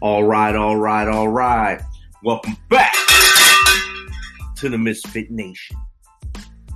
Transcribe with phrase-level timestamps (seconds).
[0.00, 1.80] All right, all right, all right.
[2.22, 2.94] Welcome back
[4.54, 5.76] to the Misfit Nation.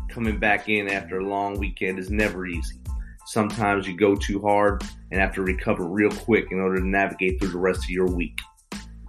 [0.09, 2.81] Coming back in after a long weekend is never easy.
[3.27, 4.83] Sometimes you go too hard
[5.13, 8.09] and have to recover real quick in order to navigate through the rest of your
[8.09, 8.41] week.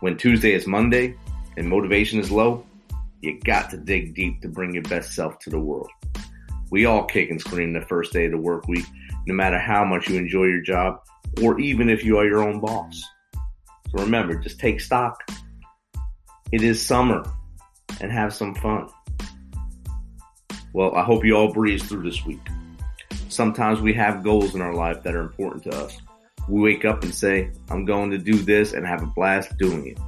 [0.02, 1.16] When Tuesday is Monday
[1.58, 2.64] and motivation is low,
[3.22, 5.90] you got to dig deep to bring your best self to the world.
[6.70, 8.86] We all kick and scream the first day of the work week,
[9.26, 11.00] no matter how much you enjoy your job
[11.42, 13.04] or even if you are your own boss.
[13.94, 15.24] Remember, just take stock.
[16.52, 17.24] It is summer
[18.02, 18.90] and have some fun.
[20.74, 22.42] Well, I hope you all breeze through this week.
[23.30, 25.98] Sometimes we have goals in our life that are important to us.
[26.50, 29.88] We wake up and say, I'm going to do this and have a blast doing
[29.88, 30.00] it.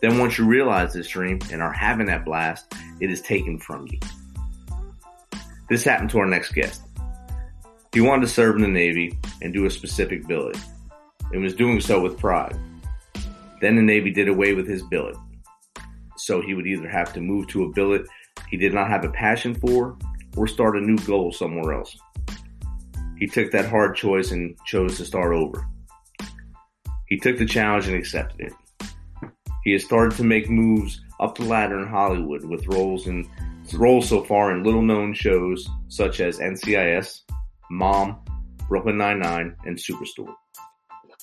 [0.00, 3.86] Then once you realize this dream and are having that blast, it is taken from
[3.90, 3.98] you.
[5.68, 6.82] This happened to our next guest.
[7.92, 10.56] He wanted to serve in the Navy and do a specific billet
[11.32, 12.56] and was doing so with pride.
[13.60, 15.16] Then the Navy did away with his billet.
[16.16, 18.06] So he would either have to move to a billet
[18.50, 19.96] he did not have a passion for
[20.36, 21.96] or start a new goal somewhere else.
[23.18, 25.66] He took that hard choice and chose to start over.
[27.06, 28.88] He took the challenge and accepted it.
[29.64, 33.28] He has started to make moves up the ladder in Hollywood with roles in
[33.74, 37.20] roles so far in little known shows such as NCIS,
[37.70, 38.18] Mom,
[38.68, 40.34] Brooklyn Nine-Nine, and Superstore.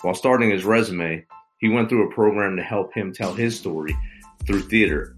[0.02, 1.26] While starting his resume,
[1.60, 3.96] he went through a program to help him tell his story
[4.46, 5.16] through theater.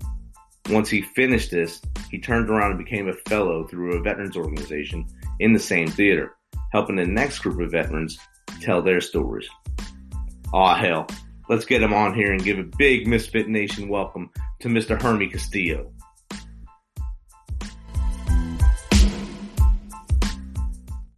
[0.69, 5.05] Once he finished this, he turned around and became a fellow through a veterans organization
[5.39, 6.35] in the same theater,
[6.71, 8.17] helping the next group of veterans
[8.61, 9.49] tell their stories.
[10.53, 11.07] Aw, hell.
[11.49, 14.29] Let's get him on here and give a big Misfit Nation welcome
[14.61, 15.01] to Mr.
[15.01, 15.91] Hermie Castillo.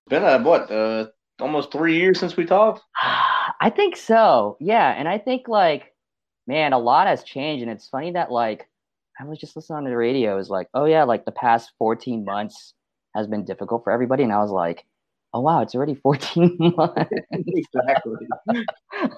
[0.07, 1.07] Been a, what, uh,
[1.39, 2.81] almost three years since we talked?
[3.59, 4.57] I think so.
[4.59, 4.89] Yeah.
[4.91, 5.93] And I think like,
[6.47, 7.63] man, a lot has changed.
[7.63, 8.67] And it's funny that like,
[9.19, 10.33] I was just listening on the radio.
[10.33, 12.73] It was like, oh yeah, like the past 14 months
[13.15, 14.23] has been difficult for everybody.
[14.23, 14.85] And I was like,
[15.33, 17.11] oh wow, it's already 14 months.
[17.31, 18.27] exactly.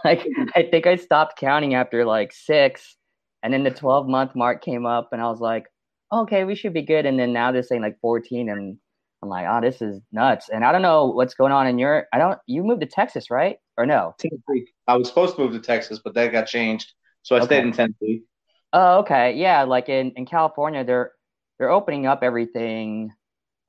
[0.06, 2.98] like I think I stopped counting after like six.
[3.44, 5.66] And then the 12 month mark came up and I was like,
[6.12, 7.06] okay, we should be good.
[7.06, 8.78] And then now they're saying like 14 and
[9.22, 10.50] I'm like, oh, this is nuts.
[10.50, 13.30] And I don't know what's going on in your I don't you moved to Texas,
[13.30, 13.58] right?
[13.78, 14.16] Or no?
[14.20, 14.72] Tennessee.
[14.88, 16.94] I was supposed to move to Texas, but that got changed.
[17.24, 17.46] So I okay.
[17.46, 18.24] stayed in Tennessee.
[18.72, 19.34] Oh, okay.
[19.34, 21.12] Yeah, like in, in California, they're
[21.58, 23.12] they're opening up everything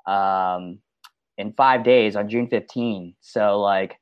[0.06, 0.78] um,
[1.37, 3.14] in five days on June 15.
[3.20, 3.98] So like,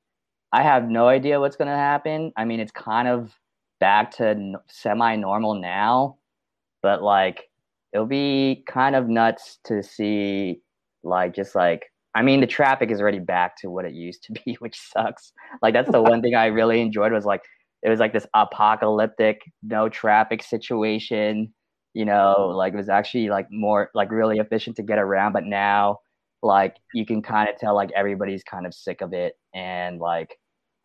[0.53, 2.33] I have no idea what's gonna happen.
[2.37, 3.35] I mean, it's kind of
[3.81, 6.19] back to semi normal now,
[6.83, 7.49] but like,
[7.93, 10.63] it'll be kind of nuts to see
[11.03, 14.33] like just like I mean, the traffic is already back to what it used to
[14.33, 15.33] be, which sucks.
[15.63, 17.43] Like that's the one thing I really enjoyed was like
[17.83, 21.53] it was like this apocalyptic no traffic situation
[21.95, 25.45] you know like it was actually like more like really efficient to get around but
[25.45, 25.99] now
[26.43, 29.35] like you can kind of tell like everybody's kind of sick of it.
[29.55, 30.37] And like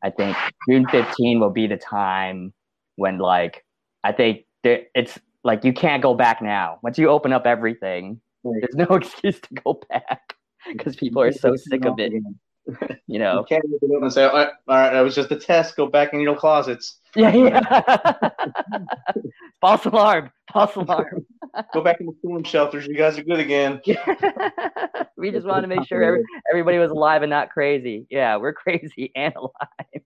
[0.03, 0.37] i think
[0.69, 2.53] june 15 will be the time
[2.97, 3.65] when like
[4.03, 6.77] i think there, it's like you can't go back now.
[6.83, 10.26] Once you open up everything there's no excuse to go back
[10.73, 12.13] because people are so sick of it
[13.07, 15.31] you know, you can't open up and say, all right, all right, that was just
[15.31, 15.75] a test.
[15.77, 16.99] Go back in your closets.
[17.15, 18.29] Yeah, yeah.
[19.59, 20.29] false alarm.
[20.53, 21.25] False alarm.
[21.73, 22.85] Go back in the storm shelters.
[22.85, 23.81] You guys are good again.
[25.17, 28.05] we just wanted to make sure every, everybody was alive and not crazy.
[28.11, 30.03] Yeah, we're crazy and alive.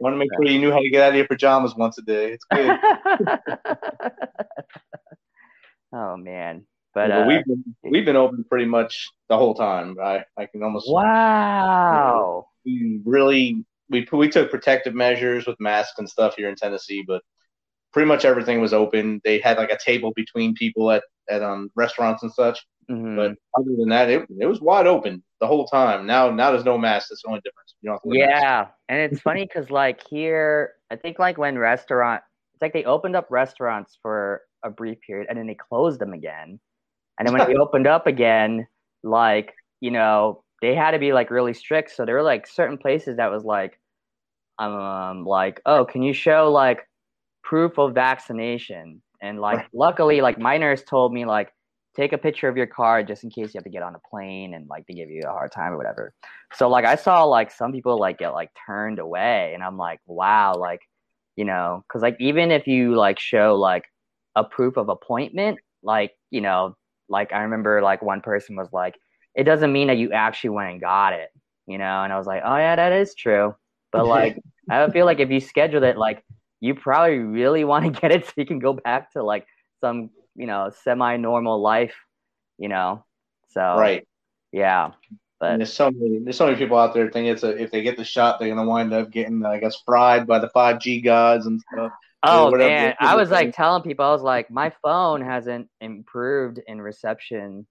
[0.00, 2.02] Want to make sure you knew how to get out of your pajamas once a
[2.02, 2.32] day.
[2.32, 2.78] It's good.
[5.92, 9.96] oh man, but yeah, uh, we've been we've been open pretty much the whole time.
[10.02, 12.46] I I can almost wow.
[12.64, 17.22] we really we we took protective measures with masks and stuff here in Tennessee, but
[17.92, 19.20] pretty much everything was open.
[19.24, 22.58] They had like a table between people at at um restaurants and such.
[22.90, 23.16] Mm-hmm.
[23.16, 26.06] But other than that, it it was wide open the whole time.
[26.06, 27.08] Now now there's no mask.
[27.10, 27.74] That's the only difference.
[27.82, 27.98] You know.
[28.04, 32.22] Yeah, and it's funny because like here, I think like when restaurant,
[32.54, 36.12] it's like they opened up restaurants for a brief period and then they closed them
[36.12, 36.58] again.
[37.20, 38.66] And then when they opened up again,
[39.02, 41.94] like, you know, they had to be like really strict.
[41.94, 43.78] So there were like certain places that was like,
[44.58, 46.88] um, like, oh, can you show like
[47.44, 49.02] proof of vaccination?
[49.20, 51.52] And like, luckily, like my nurse told me like,
[51.94, 54.08] take a picture of your card just in case you have to get on a
[54.10, 56.14] plane and like they give you a hard time or whatever.
[56.54, 60.00] So like I saw like some people like get like turned away, and I'm like,
[60.06, 60.80] wow, like,
[61.36, 63.84] you know, because like even if you like show like
[64.36, 66.76] a proof of appointment, like you know
[67.10, 68.94] like I remember like one person was like,
[69.34, 71.30] it doesn't mean that you actually went and got it,
[71.66, 72.02] you know?
[72.02, 73.54] And I was like, oh yeah, that is true.
[73.92, 74.38] But like,
[74.70, 76.24] I feel like if you schedule it, like
[76.60, 79.46] you probably really want to get it so you can go back to like
[79.80, 81.94] some you know semi normal life,
[82.58, 83.04] you know.
[83.50, 84.06] So right,
[84.52, 84.92] yeah.
[85.40, 87.70] But and there's so many there's so many people out there think it's a if
[87.70, 90.80] they get the shot they're gonna wind up getting I guess fried by the five
[90.80, 91.92] G gods and stuff.
[92.22, 96.80] Oh man, I was like telling people I was like my phone hasn't improved in
[96.80, 97.66] reception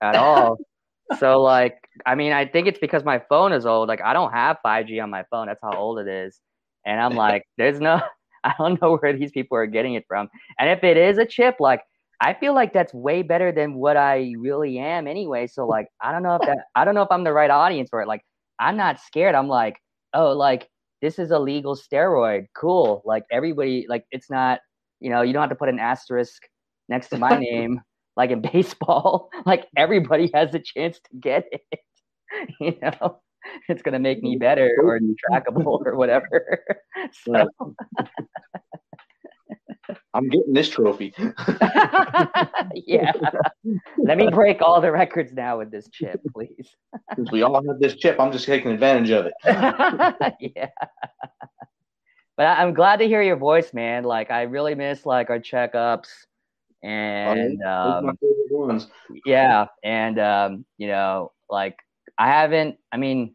[0.00, 0.58] at all.
[1.18, 3.88] so like I mean I think it's because my phone is old.
[3.88, 5.46] Like I don't have 5G on my phone.
[5.46, 6.40] That's how old it is.
[6.84, 8.00] And I'm like there's no
[8.44, 10.28] I don't know where these people are getting it from.
[10.58, 11.82] And if it is a chip like
[12.20, 15.46] I feel like that's way better than what I really am anyway.
[15.46, 17.90] So like I don't know if that I don't know if I'm the right audience
[17.90, 18.08] for it.
[18.08, 18.22] Like
[18.58, 19.34] I'm not scared.
[19.34, 19.76] I'm like,
[20.14, 20.68] oh, like
[21.02, 22.46] this is a legal steroid.
[22.54, 23.02] Cool.
[23.04, 24.60] Like everybody like it's not,
[25.00, 26.42] you know, you don't have to put an asterisk
[26.88, 27.82] next to my name
[28.16, 29.28] like in baseball.
[29.46, 31.80] like everybody has a chance to get it.
[32.60, 33.20] you know?
[33.68, 36.64] It's gonna make me better or trackable or whatever.
[37.24, 37.50] so
[40.14, 41.14] I'm getting this trophy.
[42.74, 43.12] yeah.
[43.98, 46.68] Let me break all the records now with this chip, please.
[47.16, 49.34] Since we all have this chip, I'm just taking advantage of it.
[50.56, 50.68] yeah.
[52.36, 54.04] But I'm glad to hear your voice, man.
[54.04, 56.08] Like I really miss like our checkups
[56.82, 58.16] and um,
[59.24, 61.78] yeah, and um, you know, like
[62.18, 62.76] I haven't.
[62.90, 63.34] I mean,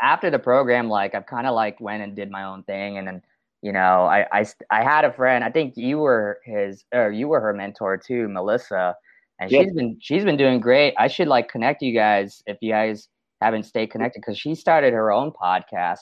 [0.00, 3.08] after the program, like I've kind of like went and did my own thing, and
[3.08, 3.22] then
[3.62, 5.42] you know, I, I, I had a friend.
[5.42, 8.94] I think you were his, or you were her mentor too, Melissa,
[9.40, 10.94] and she's been she's been doing great.
[10.98, 13.08] I should like connect you guys if you guys
[13.40, 16.00] haven't stayed connected because she started her own podcast.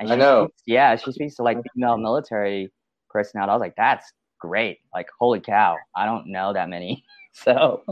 [0.00, 0.46] And I know.
[0.46, 2.72] Speaks, yeah, she speaks to like female military
[3.10, 3.50] personnel.
[3.50, 4.78] I was like, that's great.
[4.94, 7.04] Like, holy cow, I don't know that many.
[7.34, 7.84] So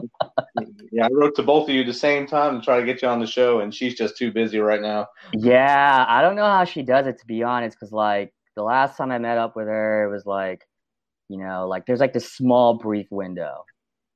[0.91, 3.07] yeah, I wrote to both of you the same time to try to get you
[3.07, 5.07] on the show, and she's just too busy right now.
[5.35, 8.97] Yeah, I don't know how she does it to be honest, because like the last
[8.97, 10.67] time I met up with her, it was like,
[11.29, 13.64] you know, like there's like this small brief window.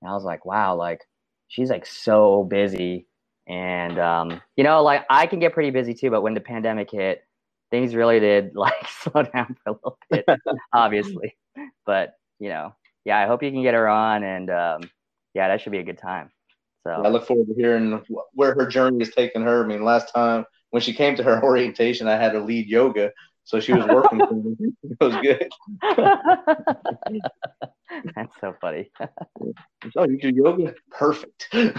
[0.00, 1.02] And I was like, wow, like
[1.48, 3.06] she's like so busy.
[3.46, 6.90] And um, you know, like I can get pretty busy too, but when the pandemic
[6.90, 7.22] hit,
[7.70, 10.24] things really did like slow down for a little bit,
[10.72, 11.36] obviously.
[11.84, 14.90] But you know, yeah, I hope you can get her on and um,
[15.34, 16.30] yeah, that should be a good time.
[16.84, 18.02] So I look forward to hearing
[18.32, 19.62] where her journey has taken her.
[19.62, 23.12] I mean, last time when she came to her orientation, I had to lead yoga
[23.44, 24.56] so she was working for me.
[24.82, 25.48] It was good.
[28.14, 28.90] That's so funny.
[29.96, 30.74] oh, you do yoga?
[30.90, 31.48] Perfect.
[31.52, 31.72] so,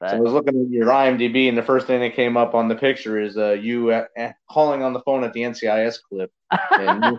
[0.00, 0.10] but...
[0.10, 2.68] so I was looking at your IMDb, and the first thing that came up on
[2.68, 4.06] the picture is uh, you uh,
[4.50, 6.30] calling on the phone at the NCIS clip.
[6.50, 7.16] And me,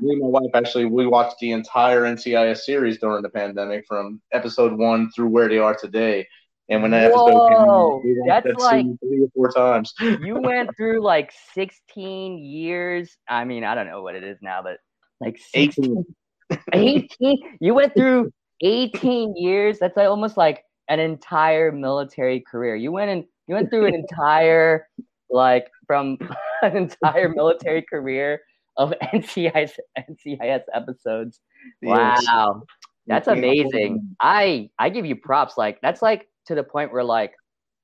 [0.00, 4.20] me and my wife actually we watched the entire NCIS series during the pandemic, from
[4.32, 6.26] episode one through where they are today.
[6.72, 9.92] And when that Whoa, episode came we that's that like three or four times.
[10.00, 13.14] you went through like 16 years.
[13.28, 14.78] I mean, I don't know what it is now, but
[15.20, 16.02] like 16,
[16.50, 16.58] 18.
[17.20, 18.32] 18 you went through
[18.62, 19.78] 18 years.
[19.78, 22.74] That's like almost like an entire military career.
[22.74, 24.88] You went and you went through an entire
[25.28, 26.16] like from
[26.62, 28.40] an entire military career
[28.78, 31.38] of NCIS NCIS episodes.
[31.82, 32.24] Yes.
[32.26, 32.62] Wow.
[33.06, 34.16] That's amazing.
[34.20, 35.58] I I give you props.
[35.58, 37.34] Like that's like to the point where like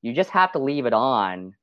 [0.02, 1.54] you just have to leave it on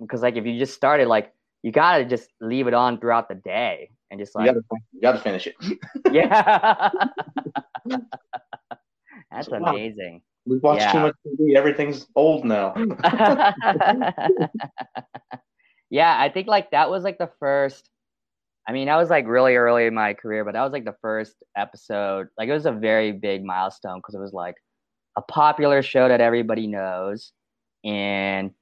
[0.00, 3.34] because like if you just started like you gotta just leave it on throughout the
[3.34, 5.56] day and just like you gotta, you gotta finish it.
[6.12, 6.90] yeah,
[9.30, 10.22] that's amazing.
[10.46, 10.92] We watch yeah.
[10.92, 11.56] too much TV.
[11.56, 12.72] Everything's old now.
[15.90, 17.90] yeah, I think like that was like the first.
[18.68, 20.96] I mean, that was like really early in my career, but that was like the
[21.00, 22.28] first episode.
[22.38, 24.54] Like it was a very big milestone because it was like
[25.16, 27.32] a popular show that everybody knows.
[27.84, 28.52] And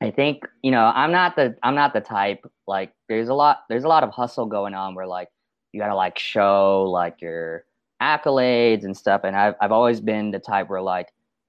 [0.00, 3.60] i think you know i'm not the i'm not the type like there's a lot
[3.68, 5.28] there's a lot of hustle going on where like
[5.72, 7.64] you gotta like show like your
[8.02, 9.22] accolades and stuff.
[9.24, 11.08] And i've, I've always been the type where like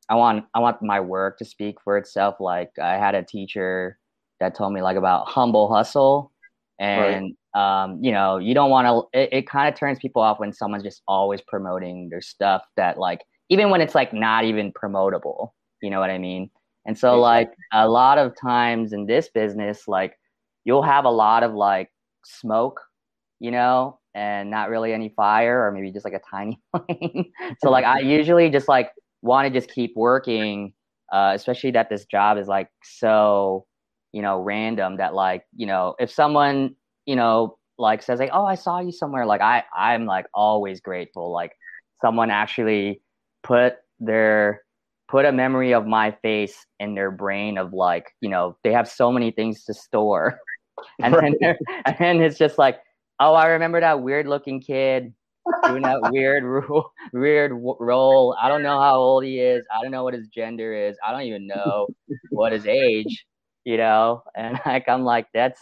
[0.10, 2.36] i want i want my work to speak for itself.
[2.40, 3.98] Like i had a teacher
[4.40, 6.32] that told me like about humble hustle.
[6.80, 7.84] And right.
[7.84, 10.54] um, you know you don't want to it, it kind of turns people off when
[10.54, 15.52] someone's just always promoting their stuff that like even when it's like not even promotable
[15.82, 16.50] you know what i mean?
[16.86, 20.18] And so like a lot of times in this business like
[20.66, 21.90] you'll have a lot of like
[22.26, 22.82] smoke
[23.40, 27.26] you know and not really any fire or maybe just like a tiny flame.
[27.62, 30.74] So like i usually just like want to just keep working
[31.12, 33.66] uh, especially that this job is like so
[34.14, 38.46] you know random that like you know if someone you know like says like oh
[38.46, 41.52] i saw you somewhere like i i'm like always grateful like
[42.02, 43.02] someone actually
[43.44, 44.62] put their
[45.10, 48.90] put a memory of my face in their brain of like, you know, they have
[48.90, 50.40] so many things to store.
[51.00, 51.36] And right.
[51.40, 52.80] then and then it's just like,
[53.20, 55.14] oh, I remember that weird looking kid
[55.66, 56.44] doing that weird
[57.14, 58.36] weird role.
[58.42, 59.66] I don't know how old he is.
[59.74, 60.98] I don't know what his gender is.
[61.06, 61.88] I don't even know
[62.32, 63.26] what his age,
[63.66, 64.24] you know.
[64.36, 65.62] And like I'm like, that's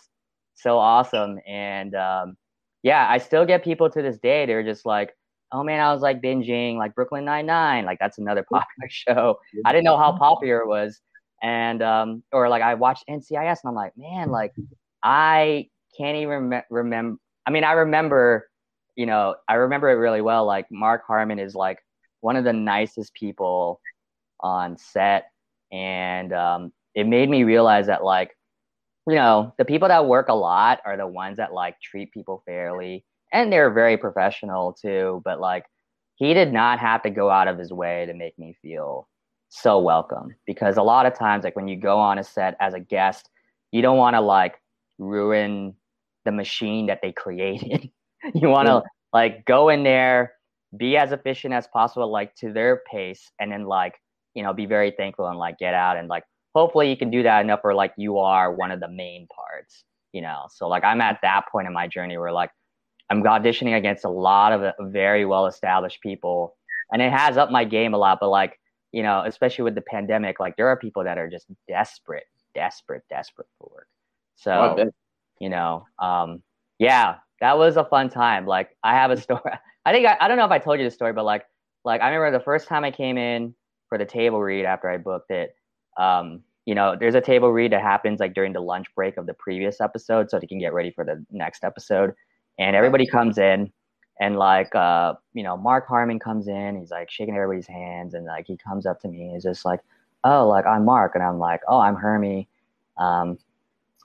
[0.56, 1.40] so awesome.
[1.48, 2.38] And um,
[2.84, 4.46] yeah, I still get people to this day.
[4.46, 5.14] They're just like,
[5.52, 7.86] oh man, I was like binging like Brooklyn Nine Nine.
[7.86, 9.40] Like that's another popular show.
[9.66, 11.02] I didn't know how popular it was.
[11.44, 14.54] And um, or like I watched NCIS and I'm like, man, like
[15.04, 15.68] I
[15.98, 17.18] can't even rem- remember.
[17.46, 18.48] I mean, I remember,
[18.96, 20.46] you know, I remember it really well.
[20.46, 21.80] Like Mark Harmon is like
[22.22, 23.82] one of the nicest people
[24.40, 25.32] on set,
[25.72, 28.38] and um, it made me realize that like,
[29.08, 32.44] you know, the people that work a lot are the ones that like treat people
[32.46, 35.22] fairly and they're very professional too.
[35.24, 35.66] But like,
[36.16, 39.08] he did not have to go out of his way to make me feel
[39.50, 42.74] so welcome because a lot of times, like when you go on a set as
[42.74, 43.30] a guest,
[43.72, 44.56] you don't want to like
[44.98, 45.76] ruin
[46.26, 47.90] the machine that they created.
[48.34, 48.90] you want to yeah.
[49.14, 50.34] like go in there,
[50.78, 53.96] be as efficient as possible, like to their pace, and then like
[54.36, 56.24] you know be very thankful and like get out and like
[56.56, 59.84] hopefully you can do that enough where like you are one of the main parts.
[60.14, 62.52] You know, so like I'm at that point in my journey where like
[63.12, 66.56] I'm auditioning against a lot of very well established people,
[66.94, 68.20] and it has up my game a lot.
[68.22, 68.58] But like
[68.94, 72.24] you know, especially with the pandemic, like there are people that are just desperate,
[72.56, 73.88] desperate, desperate for work.
[74.38, 74.92] So oh,
[75.40, 76.42] you know, um,
[76.80, 78.46] yeah, that was a fun time.
[78.46, 79.42] Like I have a story.
[79.86, 81.44] I think I, I don't know if I told you the story, but like
[81.84, 83.54] like I remember the first time I came in
[83.90, 85.54] for the table read after I booked it.
[85.98, 89.26] Um, you know, there's a table read that happens like during the lunch break of
[89.26, 92.14] the previous episode, so they can get ready for the next episode
[92.60, 93.72] and everybody comes in
[94.22, 98.26] and like uh you know mark harmon comes in he's like shaking everybody's hands and
[98.26, 99.82] like he comes up to me and he's just like
[100.24, 101.16] oh like i'm mark.
[101.16, 102.48] And i'm like oh i'm hermie.
[102.98, 103.38] Um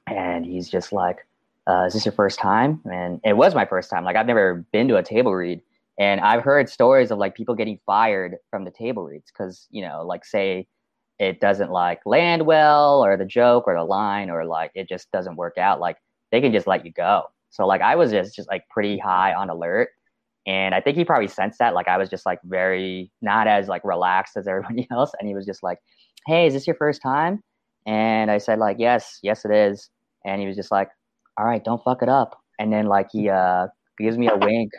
[0.08, 1.26] and he's just like
[1.68, 2.80] uh, is this your first time?
[2.84, 4.04] And it was my first time.
[4.04, 5.60] Like i've never been to a table read.
[5.98, 9.82] And i've heard stories of like people getting fired from the table reads because you
[9.82, 10.66] know like say
[11.18, 15.10] it doesn't like land well or the joke or the line or like it just
[15.12, 15.80] doesn't work out.
[15.80, 15.96] Like
[16.30, 19.32] they can just let you go so like I was just just like pretty high
[19.32, 19.88] on alert.
[20.46, 21.74] And I think he probably sensed that.
[21.74, 25.12] Like I was just like very not as like relaxed as everybody else.
[25.18, 25.78] And he was just like,
[26.26, 27.42] Hey, is this your first time?
[27.86, 29.88] And I said, like, yes, yes it is.
[30.26, 30.90] And he was just like,
[31.38, 32.38] All right, don't fuck it up.
[32.58, 34.70] And then like he uh gives me a wink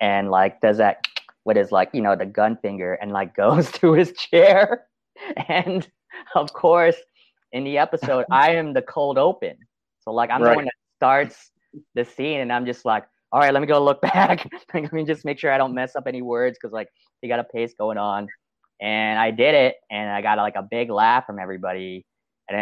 [0.00, 1.04] and like does that
[1.44, 4.86] with his like, you know, the gun finger and like goes to his chair.
[5.48, 5.88] And
[6.34, 6.96] of course,
[7.52, 9.56] in the episode, I am the cold open.
[10.00, 10.50] So like I'm right.
[10.50, 11.50] the one that starts
[11.94, 14.48] the scene and I'm just like, all right, let me go look back.
[14.74, 16.88] let me just make sure I don't mess up any words because like
[17.22, 18.28] you got a pace going on.
[18.80, 22.04] And I did it and I got like a big laugh from everybody.
[22.48, 22.58] And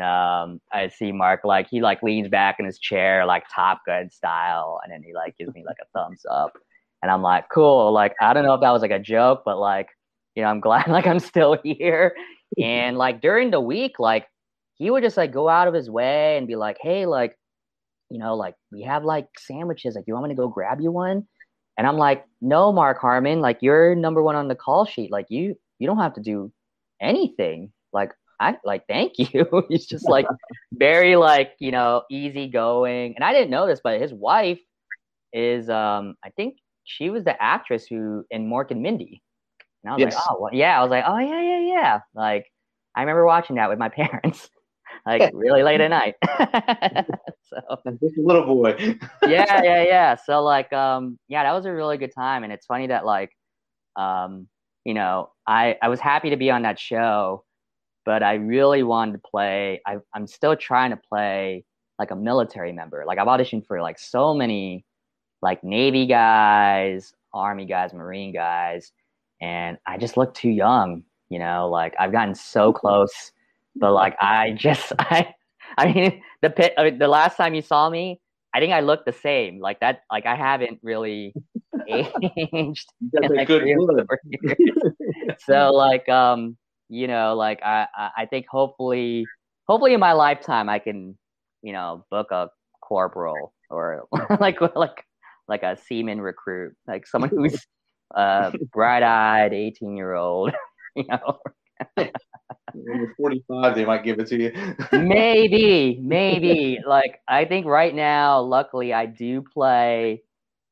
[0.00, 3.80] then um, I see Mark like he like leans back in his chair like Top
[3.84, 6.52] Gun style, and then he like gives me like a thumbs up,
[7.02, 7.92] and I'm like, cool.
[7.92, 9.88] Like I don't know if that was like a joke, but like
[10.36, 12.14] you know I'm glad like I'm still here.
[12.62, 14.28] and like during the week, like
[14.74, 17.36] he would just like go out of his way and be like, hey, like
[18.10, 19.94] you know, like we have like sandwiches.
[19.94, 21.26] Like, you want me to go grab you one?
[21.76, 25.10] And I'm like, no, Mark Harmon, like you're number one on the call sheet.
[25.10, 26.52] Like you, you don't have to do
[27.00, 27.72] anything.
[27.92, 29.64] Like I like, thank you.
[29.68, 30.26] He's just like
[30.72, 33.14] very like, you know, easy going.
[33.16, 34.60] And I didn't know this, but his wife
[35.32, 39.22] is, um, I think she was the actress who in Mork and Mindy.
[39.82, 40.14] And I was yes.
[40.14, 40.78] like, oh, well, yeah.
[40.78, 42.00] I was like, oh yeah, yeah, yeah.
[42.14, 42.46] Like
[42.94, 44.48] I remember watching that with my parents
[45.06, 46.14] like really late at night.
[47.42, 47.58] so
[48.02, 48.74] just a little boy.
[49.26, 50.16] yeah, yeah, yeah.
[50.16, 53.30] So like, um, yeah, that was a really good time, and it's funny that like,
[53.96, 54.48] um,
[54.84, 57.44] you know, I I was happy to be on that show,
[58.04, 59.80] but I really wanted to play.
[59.86, 61.64] I I'm still trying to play
[61.98, 63.04] like a military member.
[63.06, 64.84] Like I've auditioned for like so many,
[65.42, 68.92] like Navy guys, Army guys, Marine guys,
[69.40, 71.04] and I just look too young.
[71.30, 73.32] You know, like I've gotten so close
[73.76, 75.34] but like I just I
[75.78, 78.20] I mean the pit I mean, the last time you saw me,
[78.54, 79.60] I think I looked the same.
[79.60, 81.34] Like that like I haven't really
[81.88, 82.86] aged.
[83.12, 83.64] in, like, good
[85.40, 86.56] so like um
[86.88, 89.26] you know like I I think hopefully
[89.66, 91.16] hopefully in my lifetime I can
[91.62, 92.50] you know book a
[92.80, 94.04] corporal or
[94.40, 95.04] like like
[95.48, 97.66] like a seaman recruit like someone who's
[98.14, 100.52] uh bright-eyed 18 year old
[100.94, 101.38] you know
[102.72, 104.76] when you're 45, they might give it to you.
[104.98, 106.80] maybe, maybe.
[106.86, 110.22] Like I think right now, luckily, I do play.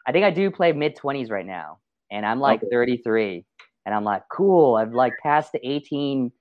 [0.06, 1.78] I think I do play mid 20s right now,
[2.10, 2.70] and I'm like okay.
[2.70, 3.44] 33.
[3.86, 4.76] and I'm like, cool.
[4.76, 6.32] I've like passed the 18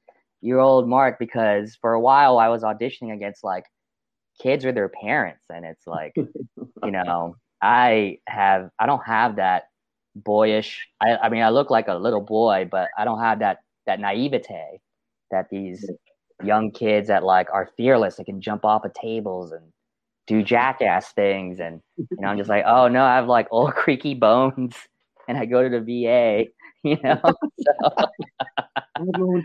[0.42, 3.66] year old mark because for a while I was auditioning against like
[4.42, 9.66] kids or their parents, and it's like, you know, I have I don't have that
[10.16, 10.88] boyish.
[11.02, 14.00] I, I mean, I look like a little boy, but I don't have that that
[14.00, 14.80] naivete
[15.32, 15.90] that these
[16.44, 18.16] young kids that like are fearless.
[18.16, 19.72] They can jump off of tables and
[20.28, 23.74] do jackass things, and you know, I'm just like, oh no, I have like old
[23.76, 24.76] creaky bones,
[25.28, 26.46] and I go to the VA.
[26.84, 27.96] You know, so,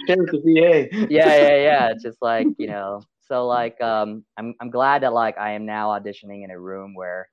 [0.09, 1.07] the VA.
[1.11, 1.91] yeah, yeah, yeah.
[1.91, 3.03] It's just like you know.
[3.29, 6.95] So like, um, I'm I'm glad that like I am now auditioning in a room
[6.95, 7.29] where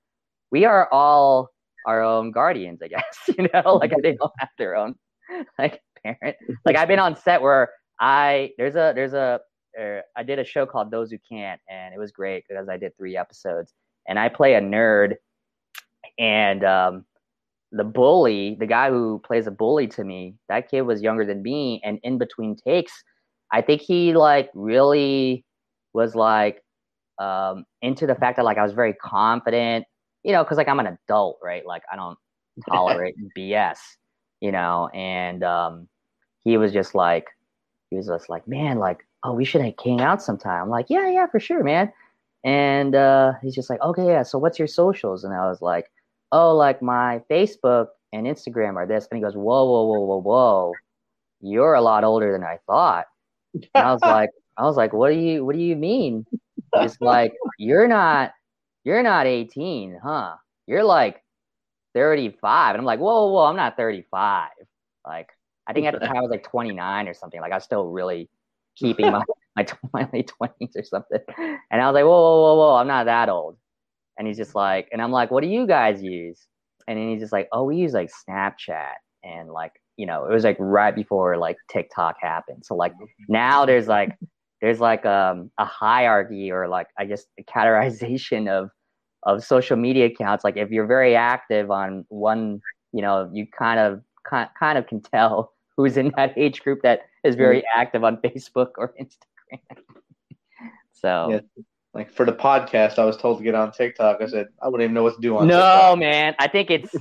[0.51, 1.51] we are all
[1.85, 3.03] our own guardians, I guess.
[3.37, 4.95] You know, like they don't have their own
[5.57, 6.35] like parent.
[6.65, 7.69] Like I've been on set where
[7.99, 9.41] I there's a there's a
[9.79, 12.77] uh, I did a show called Those Who Can't, and it was great because I
[12.77, 13.73] did three episodes,
[14.07, 15.15] and I play a nerd,
[16.19, 17.05] and um,
[17.71, 21.41] the bully, the guy who plays a bully to me, that kid was younger than
[21.41, 23.03] me, and in between takes,
[23.51, 25.43] I think he like really
[25.93, 26.63] was like
[27.19, 29.85] um, into the fact that like I was very confident,
[30.23, 31.65] you know, because like I'm an adult, right?
[31.65, 32.17] Like I don't
[32.69, 33.77] tolerate BS,
[34.39, 35.87] you know, and um,
[36.43, 37.25] he was just like,
[37.93, 40.63] he was just like, man, like, oh, we should hang out sometime.
[40.63, 41.93] I'm like, yeah, yeah, for sure, man.
[42.43, 44.23] And uh, he's just like, okay, yeah.
[44.23, 45.23] So what's your socials?
[45.23, 45.91] And I was like,
[46.31, 49.07] oh, like my Facebook and Instagram are this.
[49.09, 50.73] And he goes, whoa, whoa, whoa, whoa, whoa,
[51.41, 53.05] you're a lot older than I thought.
[53.53, 56.25] And I was like, I was like, what do you, what do you mean?
[56.75, 58.31] It's like you're not,
[58.83, 60.35] you're not 18, huh?
[60.65, 61.23] You're like
[61.93, 62.73] 35.
[62.73, 64.49] And I'm like, whoa, whoa, I'm not 35.
[65.05, 65.29] Like,
[65.67, 67.39] I think at the time I was like 29 or something.
[67.41, 68.29] Like, I was still really
[68.75, 69.23] keeping my,
[69.55, 71.19] my, my late 20s or something.
[71.37, 73.57] And I was like, whoa, whoa, whoa, whoa, I'm not that old.
[74.17, 76.47] And he's just like, and I'm like, what do you guys use?
[76.87, 78.93] And then he's just like, oh, we use like Snapchat.
[79.23, 82.63] And like, you know, it was like right before like TikTok happened.
[82.65, 82.93] So like
[83.29, 84.15] now there's like,
[84.61, 88.69] there's like um, a hierarchy or like, I guess, a categorization of,
[89.23, 90.43] of social media accounts.
[90.43, 92.59] Like if you're very active on one,
[92.91, 97.01] you know, you kind of, kind of can tell who's in that age group that
[97.23, 99.59] is very active on Facebook or Instagram.
[100.91, 101.63] so Yeah.
[101.93, 104.19] Like for the podcast, I was told to get on TikTok.
[104.19, 105.99] I said I wouldn't even know what to do on no, TikTok.
[105.99, 106.35] man.
[106.39, 106.95] I think it's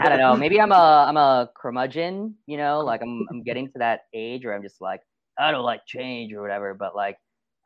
[0.00, 0.36] I don't know.
[0.36, 4.44] Maybe I'm a I'm a curmudgeon, you know, like I'm I'm getting to that age
[4.44, 5.02] where I'm just like
[5.38, 6.74] I don't like change or whatever.
[6.74, 7.18] But like,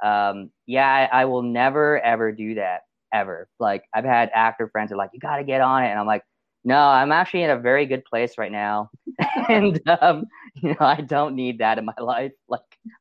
[0.02, 3.48] um, yeah, I, I will never ever do that ever.
[3.60, 5.98] Like I've had actor friends who are like, you got to get on it, and
[5.98, 6.24] I'm like,
[6.68, 8.90] no, I'm actually in a very good place right now,
[9.48, 10.26] and um,
[10.56, 12.32] you know, I don't need that in my life.
[12.48, 12.60] Like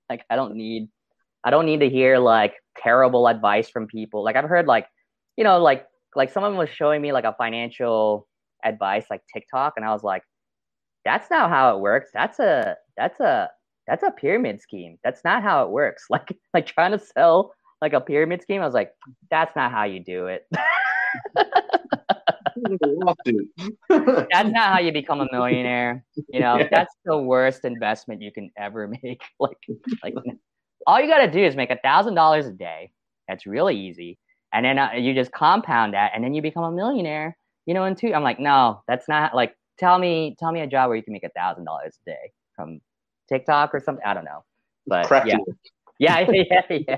[0.10, 0.90] like I don't need
[1.44, 4.24] I don't need to hear like terrible advice from people.
[4.24, 4.88] Like I've heard like,
[5.38, 8.28] you know, like like someone was showing me like a financial
[8.64, 10.24] advice like TikTok and I was like,
[11.06, 12.10] that's not how it works.
[12.14, 13.50] That's a that's a
[13.88, 14.98] that's a pyramid scheme.
[15.04, 16.06] That's not how it works.
[16.12, 18.62] Like like trying to sell like a pyramid scheme.
[18.62, 18.92] I was like,
[19.32, 20.48] that's not how you do it.
[23.90, 26.04] That's not how you become a millionaire.
[26.30, 26.68] You know, Yeah.
[26.72, 29.22] that's the worst investment you can ever make.
[29.40, 29.58] Like,
[30.04, 30.14] like
[30.86, 32.92] all you got to do is make a thousand dollars a day.
[33.28, 34.18] That's really easy,
[34.54, 37.38] and then uh, you just compound that, and then you become a millionaire.
[37.66, 38.14] You know, in two.
[38.14, 39.54] I'm like, no, that's not like.
[39.78, 42.32] Tell me, tell me a job where you can make a thousand dollars a day
[42.56, 42.80] from
[43.30, 44.04] TikTok or something.
[44.04, 44.44] I don't know,
[44.88, 45.38] but yeah,
[46.00, 46.98] yeah, yeah, yeah.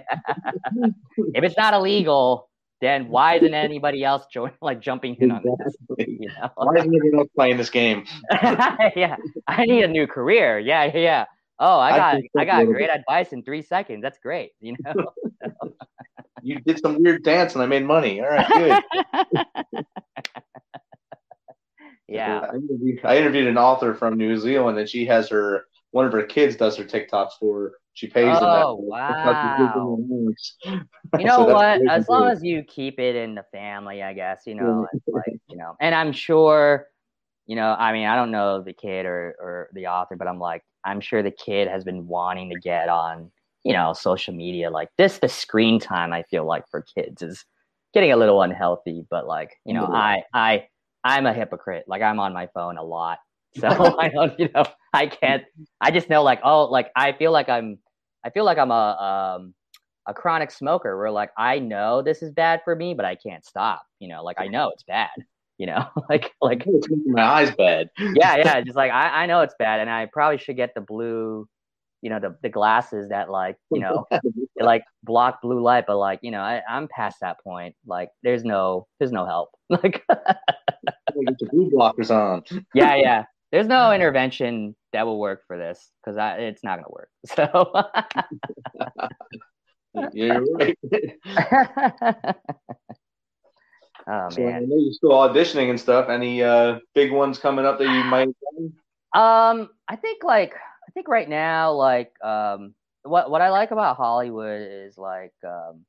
[1.34, 2.49] if it's not illegal,
[2.82, 5.76] then why isn't anybody else join, like jumping in on this?
[6.08, 6.50] You know?
[6.56, 8.06] Why isn't everyone else playing this game?
[8.32, 10.60] yeah, I need a new career.
[10.60, 11.26] Yeah, yeah, yeah.
[11.60, 14.02] Oh, I I got, think I got great advice in three seconds.
[14.02, 14.52] That's great.
[14.62, 14.94] You know.
[16.42, 18.22] You did some weird dance and I made money.
[18.22, 19.84] All right, good.
[22.08, 22.40] yeah.
[22.40, 26.12] I interviewed, I interviewed an author from New Zealand, and she has her one of
[26.14, 27.72] her kids does her TikToks for her.
[27.94, 28.50] She pays them.
[28.50, 29.00] Oh, way.
[29.00, 30.80] That's how she gives them wow.
[31.20, 31.82] You know So what?
[31.90, 32.32] As long do.
[32.32, 34.44] as you keep it in the family, I guess.
[34.46, 36.88] You know, like you know, and I'm sure.
[37.48, 40.40] You know, I mean, I don't know the kid or or the author, but I'm
[40.40, 43.32] like, I'm sure the kid has been wanting to get on,
[43.64, 44.70] you know, social media.
[44.70, 47.44] Like this, the screen time I feel like for kids is
[47.94, 49.04] getting a little unhealthy.
[49.10, 49.96] But like, you know, Yeah.
[49.96, 50.68] I I
[51.04, 51.86] I'm a hypocrite.
[51.88, 53.18] Like I'm on my phone a lot,
[53.58, 53.68] so
[54.00, 55.44] I don't, you know, I can't.
[55.82, 57.80] I just know like, oh, like I feel like I'm,
[58.24, 59.54] I feel like I'm a um
[60.08, 63.46] a chronic smoker where like I know this is bad for me, but I can't
[63.46, 63.84] stop.
[64.00, 65.10] You know, like I know it's bad.
[65.58, 67.90] You know, like like It's making my eyes bad.
[67.98, 68.62] yeah, yeah.
[68.66, 71.48] Just like I, I know it's bad, and I probably should get the blue,
[72.02, 74.06] you know, the the glasses that like you know
[74.60, 75.86] like block blue light.
[75.88, 77.76] But like you know, I, I'm past that point.
[77.86, 79.50] Like there's no there's no help.
[79.70, 80.04] Like
[81.26, 82.44] Get your blue blockers on.
[82.74, 83.24] yeah, yeah.
[83.52, 87.10] There's no intervention that will work for this because it's not gonna work.
[87.26, 87.84] So
[90.14, 90.78] you're right.
[94.08, 94.70] oh So I man.
[94.70, 96.10] know you're still auditioning and stuff.
[96.10, 98.30] Any uh, big ones coming up that you might?
[99.14, 103.98] Um, I think like I think right now, like um, what what I like about
[103.98, 105.86] Hollywood is like um,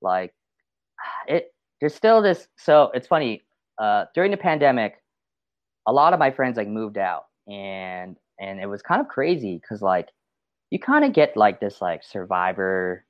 [0.00, 0.34] like
[1.28, 1.50] it.
[1.80, 2.46] There's still this.
[2.56, 3.42] So it's funny.
[3.76, 4.94] Uh, during the pandemic,
[5.86, 9.58] a lot of my friends like moved out, and and it was kind of crazy
[9.60, 10.10] because like
[10.70, 13.04] you kind of get like this like survivor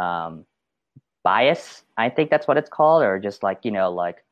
[0.00, 0.44] um
[1.24, 1.84] bias.
[1.96, 4.24] I think that's what it's called, or just like you know like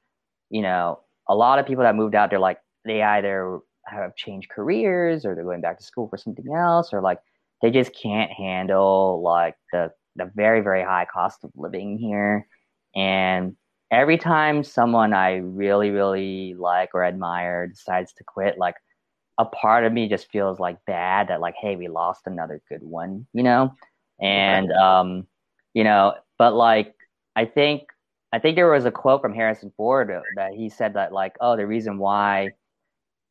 [0.50, 4.50] you know a lot of people that moved out, they're like they either have changed
[4.50, 7.18] careers or they're going back to school for something else or like
[7.62, 12.46] they just can't handle like the the very very high cost of living here
[12.94, 13.56] and
[13.90, 18.76] every time someone i really really like or admire decides to quit like
[19.38, 22.82] a part of me just feels like bad that like hey we lost another good
[22.82, 23.74] one you know?
[24.20, 25.26] And um
[25.74, 26.94] you know but like
[27.36, 27.84] i think
[28.32, 31.56] i think there was a quote from harrison ford that he said that like oh
[31.56, 32.50] the reason why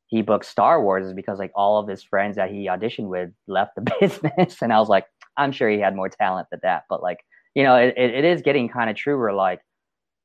[0.10, 3.30] he booked Star Wars is because like all of his friends that he auditioned with
[3.48, 5.06] left the business, and I was like,
[5.38, 7.20] I'm sure he had more talent than that, but like
[7.56, 9.18] you know, it, it is getting kind of true.
[9.18, 9.62] Where like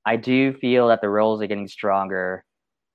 [0.07, 2.45] I do feel that the roles are getting stronger.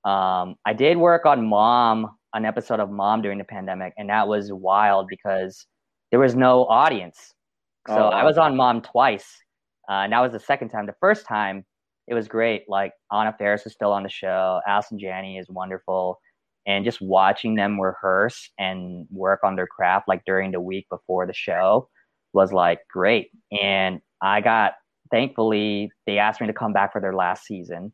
[0.04, 4.28] Um, I did work on Mom, an episode of Mom during the pandemic, and that
[4.28, 5.66] was wild because
[6.10, 7.18] there was no audience.
[7.88, 9.26] So Oh, I was on Mom twice,
[9.88, 10.86] uh, and that was the second time.
[10.86, 11.64] The first time
[12.06, 12.64] it was great.
[12.68, 14.60] Like Anna Faris is still on the show.
[14.66, 16.18] Allison Janney is wonderful
[16.66, 21.26] and just watching them rehearse and work on their craft like during the week before
[21.26, 21.88] the show
[22.32, 24.74] was like great and i got
[25.10, 27.92] thankfully they asked me to come back for their last season.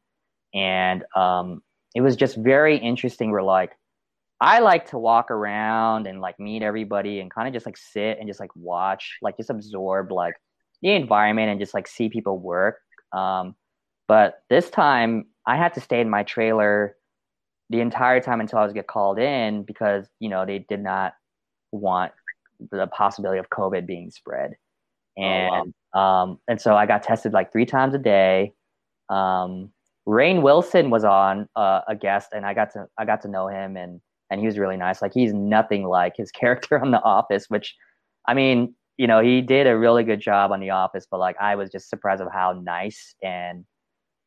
[0.54, 1.62] And um,
[1.94, 3.72] it was just very interesting we're like
[4.42, 8.18] i like to walk around and like meet everybody and kind of just like sit
[8.18, 10.34] and just like watch like just absorb like
[10.82, 12.78] the environment and just like see people work.
[13.12, 13.54] Um,
[14.08, 16.96] but this time i had to stay in my trailer
[17.70, 21.14] the entire time until I was get called in because you know they did not
[21.72, 22.12] want
[22.70, 24.54] the possibility of COVID being spread,
[25.16, 28.52] and um, and so I got tested like three times a day.
[29.08, 29.70] Um,
[30.06, 33.48] Rainn Wilson was on uh, a guest, and I got to I got to know
[33.48, 35.00] him, and and he was really nice.
[35.00, 37.74] Like he's nothing like his character on The Office, which
[38.28, 41.36] I mean, you know, he did a really good job on The Office, but like
[41.40, 43.64] I was just surprised of how nice and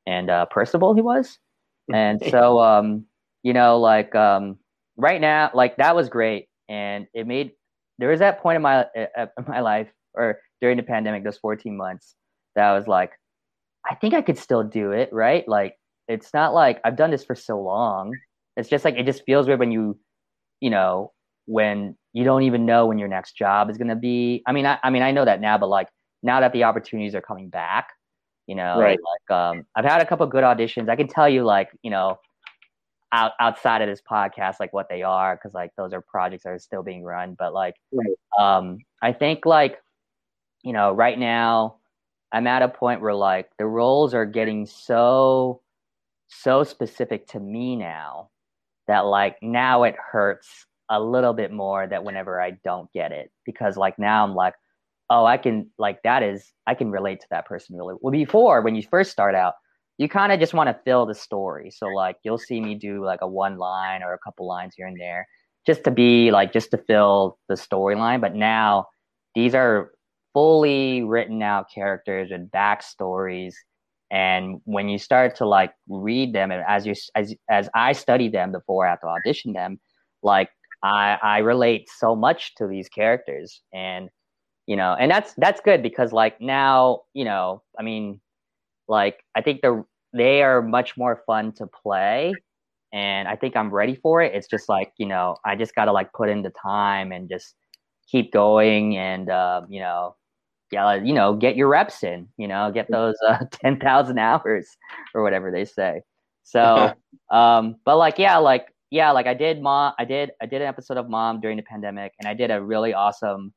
[0.07, 1.37] and uh, personable he was,
[1.93, 3.05] and so um
[3.43, 4.57] you know like um
[4.97, 7.51] right now like that was great and it made
[7.99, 11.37] there was that point in my uh, in my life or during the pandemic those
[11.37, 12.15] 14 months
[12.55, 13.11] that I was like
[13.89, 15.47] I think I could still do it right?
[15.47, 15.75] Like
[16.07, 18.13] it's not like I've done this for so long.
[18.57, 19.97] It's just like it just feels weird when you
[20.59, 21.11] you know
[21.45, 24.43] when you don't even know when your next job is going to be.
[24.45, 25.87] I mean I, I mean I know that now but like
[26.23, 27.89] now that the opportunities are coming back
[28.47, 28.99] you know Right.
[29.29, 30.89] like um I've had a couple good auditions.
[30.89, 32.17] I can tell you like you know
[33.11, 36.49] out outside of this podcast like what they are because like those are projects that
[36.49, 37.35] are still being run.
[37.37, 38.15] But like Right.
[38.37, 39.79] um i think like
[40.63, 41.75] you know right now
[42.31, 45.61] i'm at a point where like the roles are getting so
[46.27, 48.29] so specific to me now
[48.87, 53.31] that like now it hurts a little bit more that whenever i don't get it
[53.45, 54.53] because like now i'm like
[55.09, 58.61] oh i can like that is i can relate to that person really well before
[58.61, 59.53] when you first start out
[59.99, 61.69] you kind of just want to fill the story.
[61.69, 64.87] So like you'll see me do like a one line or a couple lines here
[64.87, 65.27] and there
[65.67, 68.21] just to be like just to fill the storyline.
[68.21, 68.87] But now
[69.35, 69.91] these are
[70.33, 73.53] fully written out characters with backstories.
[74.11, 78.27] And when you start to like read them and as you as as I study
[78.27, 79.79] them before I have to audition them,
[80.23, 80.49] like
[80.83, 83.61] I I relate so much to these characters.
[83.73, 84.09] And
[84.69, 88.21] you know and that's that's good because like now you know i mean
[88.87, 92.33] like i think the they are much more fun to play.
[92.93, 94.33] And i think i'm ready for it.
[94.35, 97.55] It's just like you know i just gotta like put in the time and just
[98.09, 100.15] keep going and uh, you know
[100.71, 104.67] yeah you know get your reps in you know get those uh, 10000 hours
[105.13, 106.01] or whatever they say.
[106.43, 106.93] So
[107.31, 110.67] um but like yeah like yeah like i did mom i did i did an
[110.67, 113.53] episode of mom during the pandemic and i did a really awesome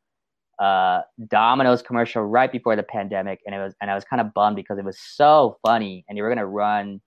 [0.58, 4.32] uh Domino's commercial right before the pandemic and it was and I was kind of
[4.34, 7.00] bummed because it was so funny and they were going to run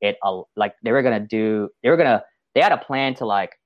[0.00, 2.22] it a, like they were going to do they were going to
[2.54, 3.57] they had a plan to like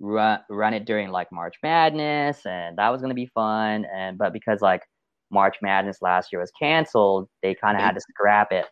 [0.00, 4.16] run run it during like March Madness and that was going to be fun and
[4.18, 4.82] but because like
[5.30, 8.66] March Madness last year was canceled they kind of had to scrap it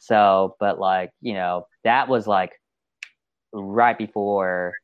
[0.00, 2.50] so but like you know that was like
[3.52, 4.74] right before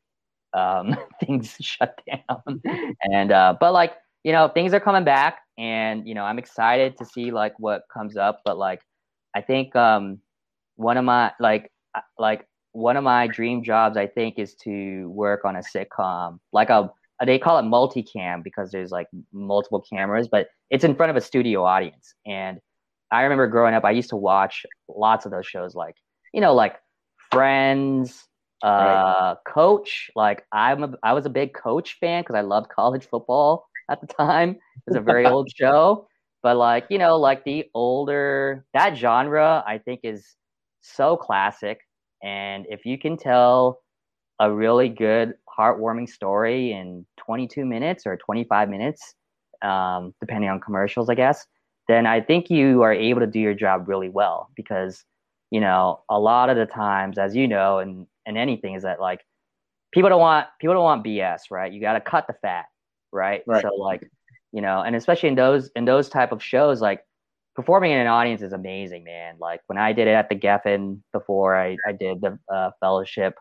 [0.53, 2.61] um, things shut down.
[3.03, 6.97] and uh, but like you know, things are coming back, and you know, I'm excited
[6.97, 8.41] to see like what comes up.
[8.43, 8.81] But like,
[9.35, 10.19] I think um,
[10.75, 11.71] one of my like
[12.17, 16.69] like one of my dream jobs, I think, is to work on a sitcom, like
[16.69, 16.91] a
[17.25, 21.21] they call it multicam because there's like multiple cameras, but it's in front of a
[21.21, 22.13] studio audience.
[22.25, 22.59] And
[23.11, 25.95] I remember growing up, I used to watch lots of those shows, like
[26.33, 26.77] you know, like
[27.31, 28.27] Friends,
[28.63, 29.35] uh, right.
[29.45, 30.09] Coach.
[30.15, 34.01] Like I'm a, I was a big Coach fan because I loved college football at
[34.01, 34.51] the time.
[34.51, 36.07] It was a very old show,
[36.41, 40.35] but like you know, like the older that genre, I think is
[40.81, 41.81] so classic.
[42.23, 43.79] And if you can tell
[44.39, 49.15] a really good, heartwarming story in 22 minutes or 25 minutes,
[49.61, 51.45] um, depending on commercials, I guess,
[51.89, 55.03] then I think you are able to do your job really well because
[55.51, 59.01] you know a lot of the times as you know and and anything is that
[59.01, 59.21] like
[59.91, 62.65] people don't want people don't want bs right you got to cut the fat
[63.11, 63.41] right?
[63.47, 64.07] right so like
[64.51, 67.03] you know and especially in those in those type of shows like
[67.59, 69.35] performing in an audience is amazing man.
[69.39, 73.33] Like when i did it at the geffen before i, I did the uh, fellowship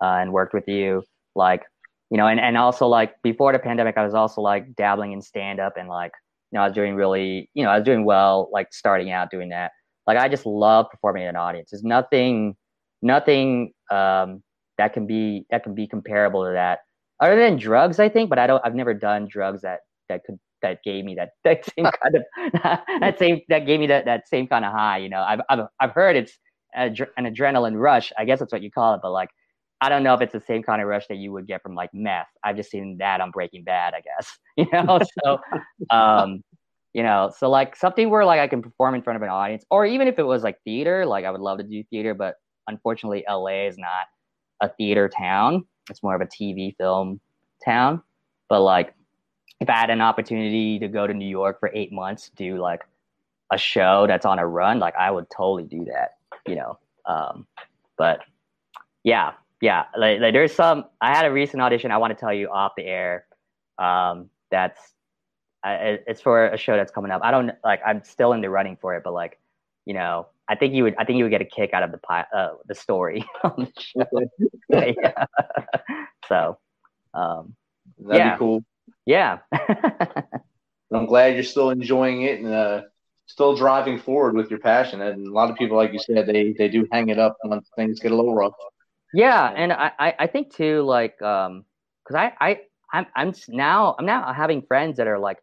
[0.00, 1.02] uh, and worked with you
[1.34, 1.62] like
[2.10, 5.20] you know and, and also like before the pandemic i was also like dabbling in
[5.20, 6.12] stand up and like
[6.50, 9.30] you know i was doing really you know i was doing well like starting out
[9.30, 9.72] doing that.
[10.06, 11.70] Like i just love performing in an audience.
[11.70, 12.56] There's nothing
[13.02, 14.42] nothing um
[14.78, 16.78] that can be that can be comparable to that.
[17.20, 18.64] Other than drugs, I think, but I don't.
[18.64, 22.24] I've never done drugs that that could that gave me that that same kind of
[23.00, 24.98] that same that gave me that that same kind of high.
[24.98, 26.38] You know, I've I've I've heard it's
[26.74, 28.12] an adrenaline rush.
[28.18, 29.30] I guess that's what you call it, but like
[29.80, 31.74] I don't know if it's the same kind of rush that you would get from
[31.74, 32.26] like meth.
[32.42, 34.38] I've just seen that on Breaking Bad, I guess.
[34.56, 35.38] You know, so
[35.90, 36.42] um,
[36.92, 39.64] you know, so like something where like I can perform in front of an audience,
[39.70, 42.34] or even if it was like theater, like I would love to do theater, but
[42.66, 44.06] unfortunately, LA is not
[44.60, 45.64] a theater town.
[45.90, 47.20] It's more of a TV film
[47.64, 48.02] town.
[48.48, 48.94] But like,
[49.60, 52.82] if I had an opportunity to go to New York for eight months, do like
[53.52, 56.16] a show that's on a run, like I would totally do that,
[56.46, 56.78] you know.
[57.06, 57.46] Um,
[57.96, 58.20] but
[59.04, 60.84] yeah, yeah, like, like, there's some.
[61.00, 61.90] I had a recent audition.
[61.90, 63.26] I want to tell you off the air.
[63.78, 64.80] Um, that's
[65.64, 67.22] I, it's for a show that's coming up.
[67.24, 67.80] I don't like.
[67.84, 69.38] I'm still in the running for it, but like,
[69.84, 70.94] you know, I think you would.
[70.98, 74.26] I think you would get a kick out of the uh, the story on the
[75.02, 75.24] yeah.
[76.28, 76.58] So,
[77.14, 77.54] um,
[77.98, 78.34] that'd yeah.
[78.34, 78.62] be cool.
[79.08, 79.38] Yeah.
[80.92, 82.82] I'm glad you're still enjoying it and uh,
[83.26, 85.00] still driving forward with your passion.
[85.00, 87.68] And a lot of people, like you said, they they do hang it up once
[87.74, 88.52] things get a little rough.
[89.14, 91.64] Yeah, and I I think too like um
[92.04, 92.60] because I I
[92.92, 95.38] I'm I'm now I'm now having friends that are like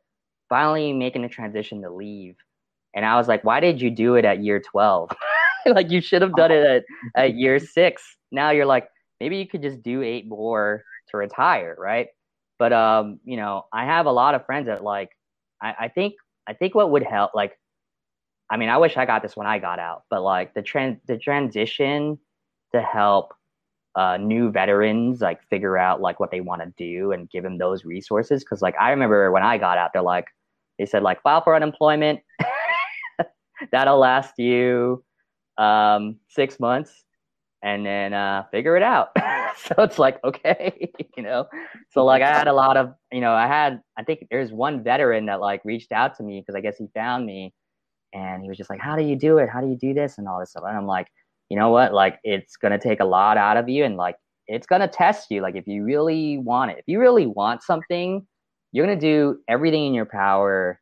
[0.48, 2.36] finally making the transition to leave
[2.96, 5.12] and I was like, why did you do it at year 12?
[5.68, 6.84] like you should have done it at,
[7.16, 8.04] at year six.
[8.32, 8.88] Now you're like,
[9.20, 12.08] maybe you could just do eight more to retire, right?
[12.58, 15.10] But um, you know, I have a lot of friends that like
[15.62, 16.16] I, I think
[16.48, 17.58] I think what would help like
[18.50, 21.00] I mean, I wish I got this when I got out, but like the trend
[21.08, 22.20] the transition
[22.74, 23.34] to help
[23.96, 27.58] uh, new veterans like figure out like what they want to do and give them
[27.58, 28.44] those resources.
[28.44, 30.28] Because like i remember when i got out they're like
[30.78, 32.20] they said like file for unemployment.
[33.72, 35.04] That'll last you
[35.58, 37.05] um, six months
[37.64, 39.10] and then uh, figure it out.
[39.58, 41.46] so it's like, okay, you know.
[41.90, 44.84] So like I had a lot of, you know, I had I think there's one
[44.84, 47.54] veteran that like reached out to me because I guess he found me
[48.14, 49.50] and he was just like, How do you do it?
[49.50, 50.18] How do you do this?
[50.18, 50.64] And all this stuff.
[50.68, 51.08] And I'm like,
[51.50, 51.94] you know what?
[51.94, 54.16] Like it's gonna take a lot out of you and like
[54.48, 55.42] it's gonna test you.
[55.42, 58.26] Like if you really want it, if you really want something,
[58.72, 60.80] you're gonna do everything in your power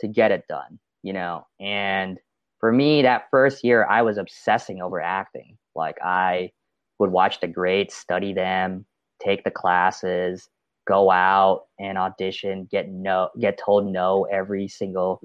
[0.00, 1.46] to get it done you know.
[1.60, 2.18] And
[2.58, 5.56] for me, that first year, I was obsessing over acting.
[5.74, 6.50] Like I
[6.98, 8.84] would watch the greats, study them,
[9.22, 10.48] take the classes,
[10.86, 15.20] go out and audition, get no, get told no every single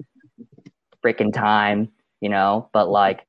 [1.04, 2.68] freaking time, you know.
[2.72, 3.26] But like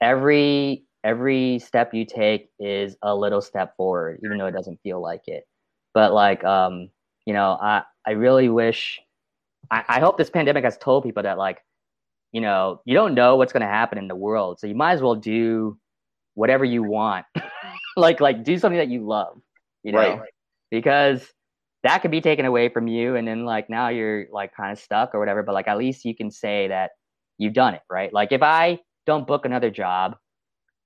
[0.00, 5.02] every every step you take is a little step forward, even though it doesn't feel
[5.02, 5.46] like it.
[5.92, 6.88] But like, um,
[7.26, 9.00] you know, I I really wish.
[9.70, 11.62] I, I hope this pandemic has told people that like
[12.34, 14.58] you know, you don't know what's going to happen in the world.
[14.58, 15.78] So you might as well do
[16.34, 17.24] whatever you want.
[17.96, 19.40] like, like do something that you love,
[19.84, 20.20] you know, right.
[20.68, 21.24] because
[21.84, 23.14] that could be taken away from you.
[23.14, 26.04] And then like, now you're like kind of stuck or whatever, but like, at least
[26.04, 26.90] you can say that
[27.38, 27.82] you've done it.
[27.88, 28.12] Right.
[28.12, 30.16] Like if I don't book another job,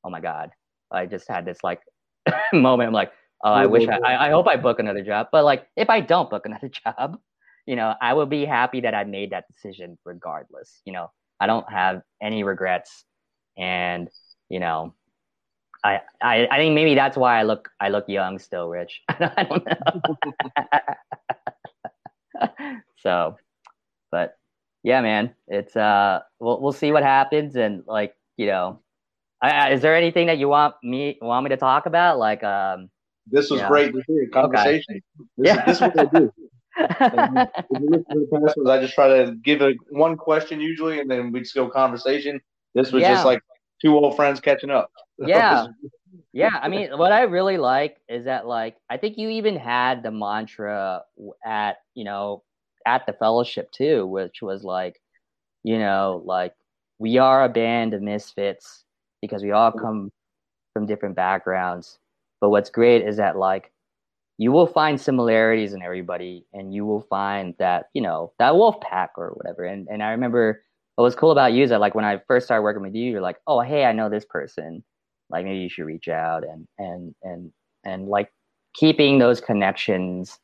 [0.05, 0.51] oh my God,
[0.93, 1.81] I just had this like
[2.53, 2.89] moment.
[2.89, 5.29] I'm like, oh, I wish I, I hope I book another job.
[5.33, 7.17] But like, if I don't book another job,
[7.65, 11.47] you know, I will be happy that I made that decision regardless, you know, I
[11.47, 13.05] don't have any regrets.
[13.57, 14.09] And,
[14.49, 14.95] you know,
[15.85, 19.03] I, I I think maybe that's why I look I look young still, Rich.
[19.09, 20.17] I don't know.
[22.99, 23.37] so,
[24.11, 24.37] but
[24.83, 28.81] yeah, man, it's uh, we'll we'll see what happens, and like you know,
[29.41, 32.19] I, is there anything that you want me want me to talk about?
[32.19, 32.91] Like, um,
[33.31, 34.97] this was great to hear conversation.
[34.97, 35.01] Okay.
[35.37, 35.65] This, yeah.
[35.65, 36.33] this is what I do.
[36.79, 42.41] I just try to give a one question usually, and then we just go conversation.
[42.75, 43.15] This was yeah.
[43.15, 43.41] just like
[43.81, 44.91] two old friends catching up.
[45.21, 45.67] Yeah,
[46.33, 46.61] yeah.
[46.63, 50.13] I mean, what I really like is that like I think you even had the
[50.13, 51.03] mantra
[51.45, 52.45] at you know
[52.87, 55.01] at the fellowship too, which was like,
[55.65, 56.55] you know, like
[57.01, 58.85] we are a band of misfits
[59.21, 60.13] because we all come
[60.73, 61.99] from different backgrounds.
[62.41, 63.73] But what's great is that like
[64.39, 68.81] you will find similarities in everybody and you will find that, you know, that wolf
[68.81, 69.65] pack or whatever.
[69.65, 70.63] And and I remember
[70.95, 73.11] what was cool about you is that like when I first started working with you,
[73.11, 74.85] you're like, oh hey, I know this person.
[75.29, 77.53] Like maybe you should reach out and and and
[77.85, 78.33] and like
[78.75, 80.39] keeping those connections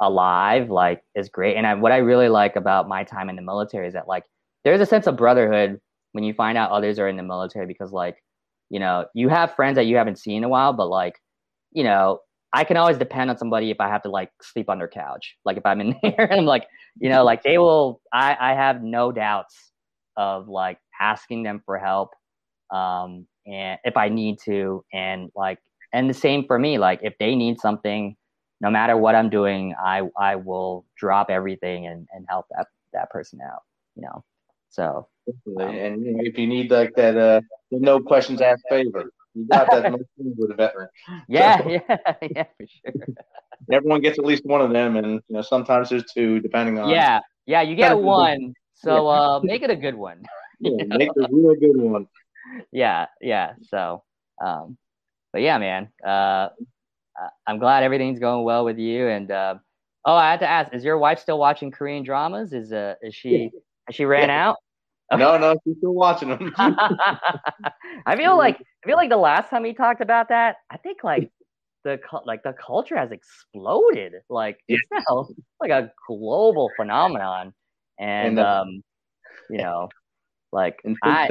[0.00, 1.56] alive like is great.
[1.56, 4.24] And I, what I really like about my time in the military is that like
[4.64, 5.80] there's a sense of brotherhood
[6.12, 8.16] when you find out others are in the military because like
[8.70, 11.20] you know you have friends that you haven't seen in a while, but like
[11.72, 12.20] you know
[12.52, 15.36] I can always depend on somebody if I have to like sleep on their couch.
[15.44, 16.66] Like if I'm in there and I'm like,
[16.98, 19.70] you know, like they will I, I have no doubts
[20.16, 22.10] of like asking them for help
[22.70, 25.58] um and if I need to and like
[25.92, 28.16] and the same for me like if they need something
[28.60, 33.10] no matter what I'm doing I I will drop everything and and help that that
[33.10, 33.62] person out
[33.96, 34.24] you know
[34.68, 35.08] so
[35.58, 39.92] um, and if you need like that uh no questions asked favor you got that
[40.16, 40.88] with a veteran.
[41.28, 41.80] Yeah, yeah,
[42.22, 43.14] yeah, for sure.
[43.72, 46.90] Everyone gets at least one of them, and you know sometimes there's two, depending on.
[46.90, 50.22] Yeah, yeah, you get one, so uh, make it a good one.
[50.60, 52.06] yeah, make it a real good one.
[52.72, 53.52] Yeah, yeah.
[53.68, 54.02] So,
[54.44, 54.76] um,
[55.32, 56.48] but yeah, man, uh,
[57.46, 59.08] I'm glad everything's going well with you.
[59.08, 59.56] And uh,
[60.04, 62.52] oh, I had to ask: Is your wife still watching Korean dramas?
[62.52, 63.50] Is uh, is she?
[63.86, 64.56] Has she ran out?
[65.16, 66.52] No, no, she's still watching them.
[66.58, 71.02] I feel like I feel like the last time we talked about that, I think
[71.02, 71.30] like
[71.84, 74.14] the like the culture has exploded.
[74.28, 75.28] Like it's now
[75.60, 77.52] like a global phenomenon,
[77.98, 78.82] and, and uh, um,
[79.48, 79.88] you know,
[80.52, 81.26] like and I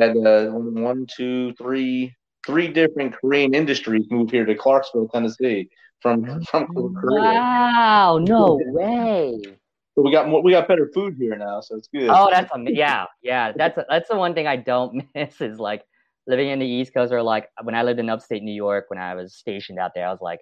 [0.00, 2.14] had uh, one, two, three,
[2.46, 5.68] three different Korean industries move here to Clarksville, Tennessee,
[6.00, 7.32] from from Korea.
[7.32, 8.18] Wow!
[8.22, 9.40] No way.
[9.98, 12.08] But we got more, we got better food here now, so it's good.
[12.08, 13.50] Oh, that's a, yeah, yeah.
[13.50, 15.82] That's that's the one thing I don't miss is like
[16.28, 19.00] living in the East Coast or like when I lived in upstate New York when
[19.00, 20.06] I was stationed out there.
[20.06, 20.38] I was like,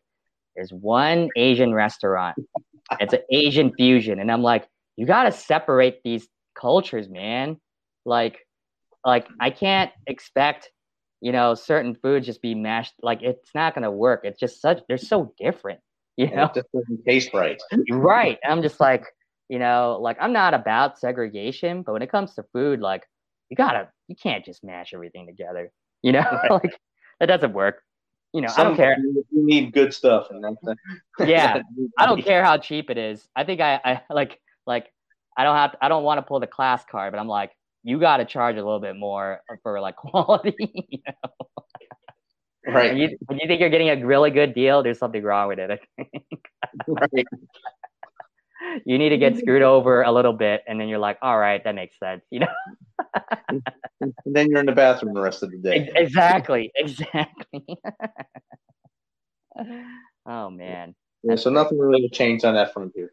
[0.54, 2.36] there's one Asian restaurant.
[3.00, 7.56] It's an Asian fusion, and I'm like, you got to separate these cultures, man.
[8.04, 8.40] Like,
[9.06, 10.70] like I can't expect
[11.22, 12.92] you know certain foods just be mashed.
[13.00, 14.20] Like it's not gonna work.
[14.24, 15.80] It's just such they're so different.
[16.18, 17.60] You know, it just doesn't taste right.
[17.90, 18.38] right.
[18.42, 19.04] I'm just like,
[19.48, 23.04] you know, like I'm not about segregation, but when it comes to food, like
[23.48, 25.70] you gotta, you can't just mash everything together.
[26.02, 26.50] You know, right.
[26.64, 26.78] like
[27.20, 27.82] that doesn't work.
[28.32, 28.96] You know, Some I don't care.
[28.98, 30.78] You need good stuff, and that's
[31.28, 31.62] yeah.
[31.98, 33.26] I don't care how cheap it is.
[33.36, 34.92] I think I, I like, like
[35.36, 37.52] I don't have, to, I don't want to pull the class card, but I'm like,
[37.82, 40.54] you got to charge a little bit more for like quality.
[40.88, 41.46] You know?
[42.74, 42.92] Right.
[42.92, 45.60] When you, when you think you're getting a really good deal, there's something wrong with
[45.60, 45.70] it.
[45.70, 46.10] I think.
[46.88, 47.26] right
[48.84, 51.62] you need to get screwed over a little bit, and then you're like, all right,
[51.64, 52.46] that makes sense, you know.
[53.48, 53.62] and
[54.26, 55.90] then you're in the bathroom the rest of the day.
[55.94, 57.64] Exactly, exactly.
[60.26, 60.94] oh man.
[61.22, 63.10] Yeah, so nothing really changed on that front here.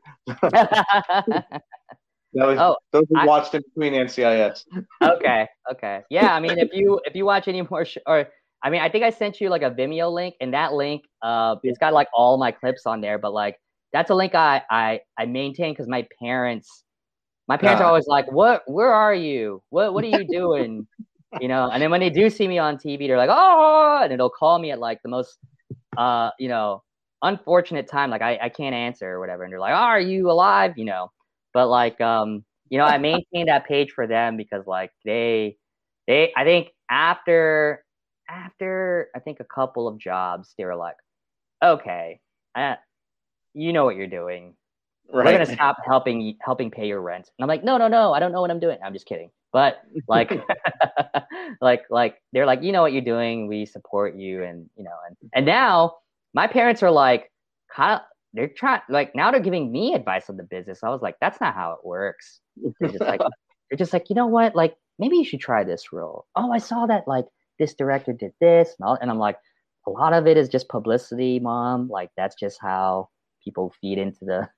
[2.36, 4.66] Was, oh, those who I, watched in between NCIS.
[5.04, 6.34] okay, okay, yeah.
[6.34, 8.28] I mean, if you if you watch any more, sh- or
[8.64, 11.58] I mean, I think I sent you like a Vimeo link, and that link, uh,
[11.64, 13.20] it's got like all my clips on there.
[13.20, 13.60] But like,
[13.94, 16.84] that's a link I I, I maintain because my parents
[17.48, 18.64] my parents uh, are always like, "What?
[18.68, 19.62] Where are you?
[19.70, 19.94] What?
[19.94, 20.88] What are you doing?"
[21.42, 21.70] you know.
[21.70, 24.60] And then when they do see me on TV, they're like, "Oh!" and it'll call
[24.60, 25.38] me at like the most,
[25.98, 26.84] uh, you know,
[27.22, 28.10] unfortunate time.
[28.10, 30.86] Like I, I can't answer or whatever, and they're like, oh, "Are you alive?" You
[30.86, 31.12] know.
[31.54, 35.58] But like, um, you know, I maintain that page for them because like they,
[36.08, 37.84] they, I think after,
[38.28, 40.96] after I think a couple of jobs, they were like,
[41.64, 42.22] "Okay,
[42.56, 42.78] I,
[43.54, 44.56] you know what you're doing.
[45.12, 45.26] Right.
[45.26, 47.30] We're gonna stop helping helping pay your rent.
[47.38, 48.78] And I'm like, no, no, no, I don't know what I'm doing.
[48.84, 49.30] I'm just kidding.
[49.52, 50.32] But like,
[51.62, 53.48] like, like they're like, you know what you're doing.
[53.48, 55.98] We support you, and you know, and and now
[56.34, 57.32] my parents are like,
[57.74, 58.02] kind of,
[58.34, 60.84] they're trying like now they're giving me advice on the business.
[60.84, 62.40] I was like, that's not how it works.
[62.80, 63.22] They're just like,
[63.70, 66.26] they're just like, you know what, like maybe you should try this role.
[66.36, 67.26] Oh, I saw that like
[67.60, 69.38] this director did this and all, and I'm like,
[69.86, 71.90] a lot of it is just publicity, mom.
[71.90, 73.10] Like that's just how
[73.44, 74.50] people feed into the,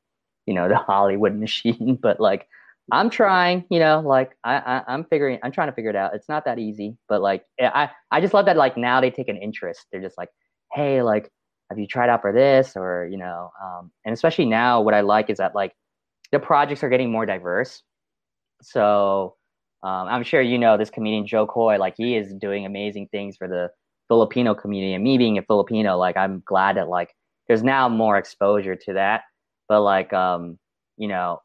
[0.46, 1.98] you know, the Hollywood machine.
[2.02, 2.48] But like,
[2.92, 6.14] I'm trying, you know, like I, I I'm figuring, I'm trying to figure it out.
[6.14, 9.28] It's not that easy, but like I I just love that like now they take
[9.28, 9.88] an interest.
[9.92, 10.30] They're just like,
[10.72, 11.32] hey, like
[11.70, 15.02] have you tried out for this or you know, um, and especially now, what I
[15.02, 15.74] like is that like
[16.32, 17.82] the projects are getting more diverse.
[18.62, 19.36] So
[19.84, 23.36] um, I'm sure you know this comedian Jo Koy, like he is doing amazing things
[23.38, 23.72] for the
[24.08, 24.94] Filipino community.
[24.94, 27.16] And me being a Filipino, like I'm glad that like
[27.48, 29.24] there's now more exposure to that.
[29.68, 30.58] But like um,
[30.98, 31.42] you know,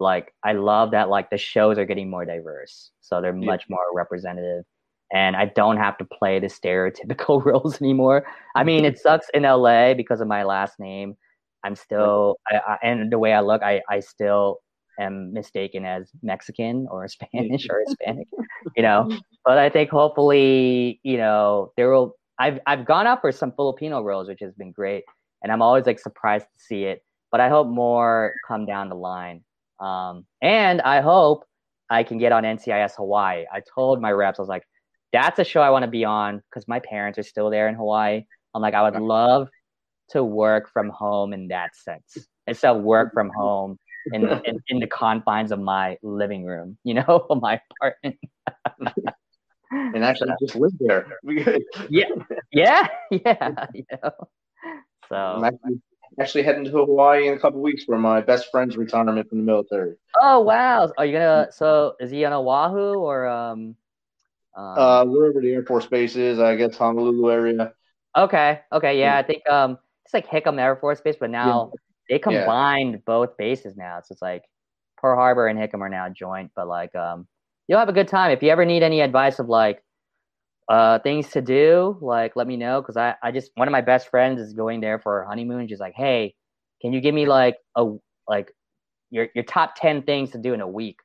[0.00, 2.90] like I love that like the shows are getting more diverse.
[3.00, 3.46] So they're yeah.
[3.46, 4.64] much more representative.
[5.12, 8.26] And I don't have to play the stereotypical roles anymore.
[8.54, 11.16] I mean, it sucks in LA because of my last name.
[11.62, 14.58] I'm still, I, I, and the way I look, I, I still
[14.98, 18.28] am mistaken as Mexican or Spanish or Hispanic,
[18.76, 19.10] you know.
[19.44, 22.16] But I think hopefully, you know, there will.
[22.36, 25.04] I've I've gone up for some Filipino roles, which has been great,
[25.44, 27.04] and I'm always like surprised to see it.
[27.30, 29.44] But I hope more come down the line,
[29.78, 31.44] um, and I hope
[31.90, 33.44] I can get on NCIS Hawaii.
[33.52, 34.64] I told my reps, I was like,
[35.12, 37.74] that's a show I want to be on because my parents are still there in
[37.74, 38.24] Hawaii.
[38.54, 39.48] I'm like, I would love
[40.10, 43.78] to work from home in that sense instead of work from home
[44.12, 48.18] in, in, in the confines of my living room, you know, my apartment.
[49.70, 51.06] and actually so, just live there.
[51.88, 52.08] yeah,
[52.50, 53.66] yeah, yeah.
[53.72, 54.10] You know?
[55.08, 55.80] So I'm actually,
[56.20, 59.44] actually heading to Hawaii in a couple weeks for my best friend's retirement from the
[59.44, 59.94] military.
[60.20, 60.90] Oh wow!
[60.96, 61.48] Are you gonna?
[61.50, 63.76] So is he on Oahu or um?
[64.56, 67.72] um uh, wherever the Air Force Base is, I guess Honolulu area.
[68.16, 68.60] Okay.
[68.72, 68.98] Okay.
[68.98, 71.78] Yeah, I think um, it's like Hickam Air Force Base, but now yeah.
[72.08, 73.00] they combined yeah.
[73.04, 74.00] both bases now.
[74.00, 74.44] So it's like
[74.96, 77.26] Pearl Harbor and Hickam are now joint, but like um,
[77.68, 79.82] you'll have a good time if you ever need any advice of like
[80.68, 81.98] uh things to do.
[82.00, 84.80] Like let me know because I I just one of my best friends is going
[84.80, 85.68] there for her honeymoon.
[85.68, 86.34] She's like, hey,
[86.80, 87.92] can you give me like a
[88.28, 88.52] like
[89.10, 90.98] your your top ten things to do in a week?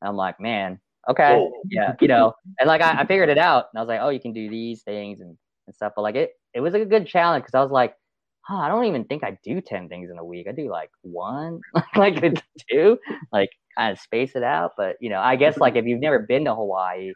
[0.00, 1.52] And I'm like, man, okay, Whoa.
[1.70, 4.10] yeah, you know, and like I, I figured it out, and I was like, oh,
[4.10, 5.36] you can do these things and
[5.66, 5.92] and stuff.
[5.96, 7.94] But like it, it was a good challenge because I was like,
[8.42, 10.46] huh, I don't even think I do 10 things in a week.
[10.48, 11.60] I do like one,
[11.96, 12.20] like
[12.70, 12.98] two,
[13.32, 14.72] like kind of space it out.
[14.76, 17.12] But, you know, I guess like if you've never been to Hawaii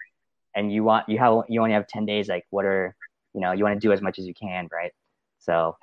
[0.58, 2.94] and you want, you have, you only have 10 days, like what are,
[3.32, 4.90] you know, you want to do as much as you can, right?
[5.38, 5.76] So,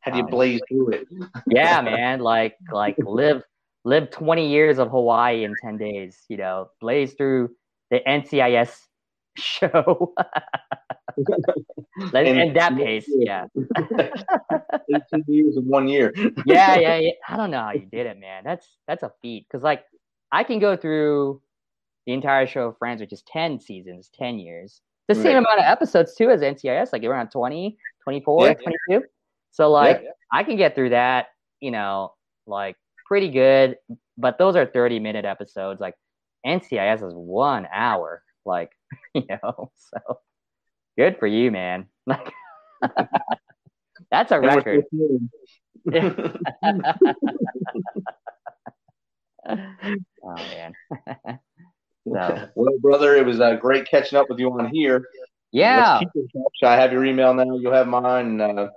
[0.00, 1.06] how do you um, blaze through it?
[1.46, 2.18] yeah, man.
[2.18, 3.42] Like, like live,
[3.84, 7.50] live 20 years of Hawaii in 10 days, you know, blaze through
[7.92, 8.76] the NCIS
[9.36, 10.12] show.
[12.12, 13.46] Let and, that pace, yeah.
[13.56, 16.12] 18 years in one year.
[16.44, 17.10] yeah, yeah, yeah.
[17.28, 18.42] I don't know how you did it, man.
[18.44, 19.46] That's that's a feat.
[19.50, 19.84] Cause like
[20.30, 21.40] I can go through
[22.06, 24.80] the entire show of Friends, which is 10 seasons, 10 years.
[25.08, 25.22] The right.
[25.22, 28.72] same amount of episodes too as NCIS, like around 20, 24, yeah, 22.
[28.88, 28.98] Yeah.
[29.52, 31.26] So like yeah, I can get through that,
[31.60, 32.12] you know,
[32.46, 32.76] like
[33.06, 33.76] pretty good.
[34.18, 35.80] But those are 30 minute episodes.
[35.80, 35.94] Like
[36.46, 38.22] NCIS is one hour.
[38.44, 38.70] Like,
[39.14, 40.20] you know, so
[40.96, 41.86] good for you, man.
[42.06, 42.32] Like
[44.10, 44.84] that's a record.
[49.48, 50.74] oh man.
[52.16, 52.48] So.
[52.54, 55.04] Well, brother, it was uh, great catching up with you on here.
[55.52, 56.00] Yeah.
[56.62, 57.56] I have your email now.
[57.56, 58.40] You'll have mine.
[58.40, 58.68] Uh,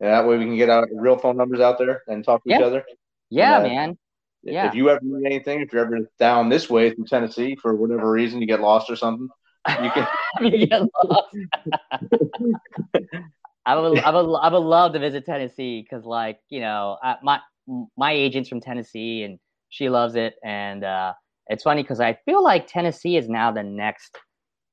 [0.00, 2.58] that way we can get our real phone numbers out there and talk to yeah.
[2.58, 2.84] each other.
[3.28, 3.98] Yeah, and, uh, man.
[4.42, 4.68] Yeah.
[4.68, 8.10] If you ever need anything, if you're ever down this way through Tennessee for whatever
[8.10, 9.28] reason, you get lost or something,
[9.82, 10.06] you can.
[10.40, 11.36] you get lost.
[13.66, 17.16] I would, I would, I would love to visit Tennessee because, like, you know, I,
[17.22, 17.40] my
[17.96, 21.12] my agent's from Tennessee and she loves it, and uh,
[21.50, 24.16] it's funny because I feel like Tennessee is now the next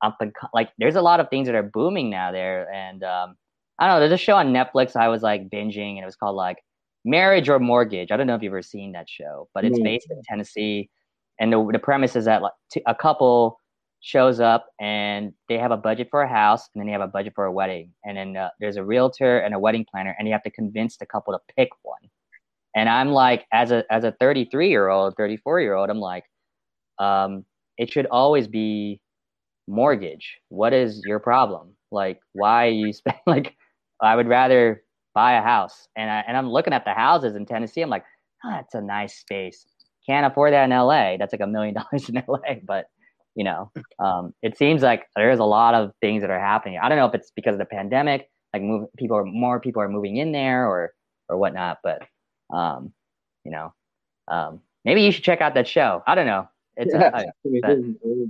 [0.03, 0.69] up and like.
[0.77, 3.35] There's a lot of things that are booming now there, and um,
[3.79, 3.99] I don't know.
[3.99, 6.59] There's a show on Netflix I was like binging, and it was called like
[7.03, 8.11] Marriage or Mortgage.
[8.11, 9.85] I don't know if you've ever seen that show, but it's mm-hmm.
[9.85, 10.89] based in Tennessee,
[11.39, 13.59] and the the premise is that like t- a couple
[13.99, 17.07] shows up and they have a budget for a house and then they have a
[17.07, 20.27] budget for a wedding and then uh, there's a realtor and a wedding planner and
[20.27, 21.99] you have to convince the couple to pick one
[22.75, 26.23] and i'm like as a as a 33 year old 34 year old i'm like
[26.99, 27.45] um,
[27.77, 28.99] it should always be
[29.67, 30.37] mortgage.
[30.49, 31.73] What is your problem?
[31.91, 33.55] Like why you spend like
[34.01, 34.83] i would rather
[35.15, 35.87] buy a house.
[35.95, 37.81] And I, and i'm looking at the houses in tennessee.
[37.81, 38.05] I'm like
[38.43, 39.65] oh, that's a nice space.
[40.05, 42.87] Can't afford that in la that's like a million dollars in la but
[43.35, 46.79] you know, um, it seems like there's a lot of things that are happening.
[46.81, 49.79] I don't know if it's because of the pandemic, like move, people are more people
[49.79, 50.91] are moving in there or
[51.29, 52.01] or whatnot, but
[52.51, 52.91] um,
[53.43, 53.73] you know,
[54.27, 56.01] um, maybe you should check out that show.
[56.07, 56.49] I don't know.
[56.77, 57.25] It's yeah, but,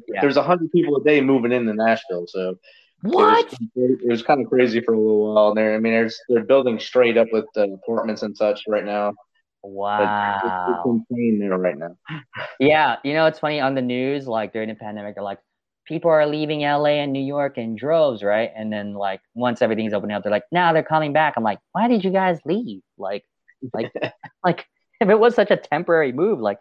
[0.08, 0.22] yeah.
[0.22, 2.56] there's a hundred people a day moving into Nashville, so
[3.02, 3.52] What?
[3.54, 5.76] It was, it was, kind of crazy for a little while there.
[5.76, 9.14] I mean, there's they're building straight up with the apartments and such right now.
[9.64, 10.40] Wow.
[10.44, 11.98] It's, it's insane there right now.
[12.60, 15.40] Yeah, you know it's funny on the news like during the pandemic they're like
[15.88, 18.52] people are leaving LA and New York in droves, right?
[18.56, 21.36] And then like once everything's opening up, they're like, now they're coming back.
[21.38, 22.82] I'm like, why did you guys leave?
[22.98, 23.24] Like,
[23.74, 23.92] like,
[24.44, 24.66] like
[25.00, 26.58] if it was such a temporary move, like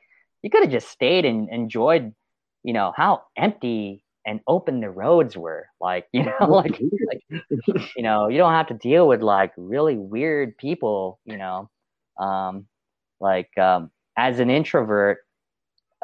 [0.47, 2.15] you could have just stayed and enjoyed,
[2.63, 5.67] you know, how empty and open the roads were.
[5.81, 7.43] Like, you know, like, like
[7.97, 11.69] you know, you don't have to deal with like really weird people, you know.
[12.21, 12.67] Um,
[13.19, 15.19] like um, as an introvert,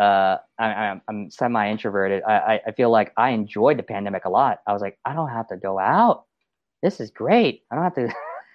[0.01, 2.25] uh, I, am semi introverted.
[2.25, 4.59] I, I feel like I enjoyed the pandemic a lot.
[4.67, 6.25] I was like, I don't have to go out.
[6.83, 7.63] This is great.
[7.71, 8.13] I don't have to.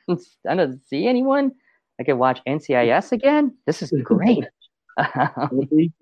[0.49, 1.53] I don't see anyone.
[1.97, 3.55] I can watch NCIS again.
[3.65, 4.43] This is great.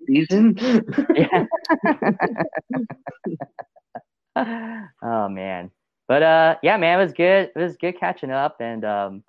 [0.06, 0.56] Season.
[5.02, 5.70] oh man,
[6.08, 7.50] but uh, yeah, man, it was good.
[7.54, 9.24] It was good catching up, and um,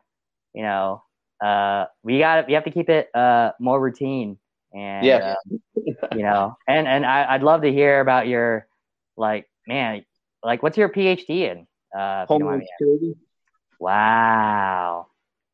[0.54, 1.04] you know,
[1.44, 4.38] uh, we got we have to keep it uh more routine
[4.74, 5.36] and yeah,
[5.76, 8.68] uh, you know, and and I, would love to hear about your
[9.16, 10.06] like man,
[10.44, 11.68] like what's your PhD in?
[11.98, 13.16] Uh, Homeland security.
[13.80, 15.08] Wow,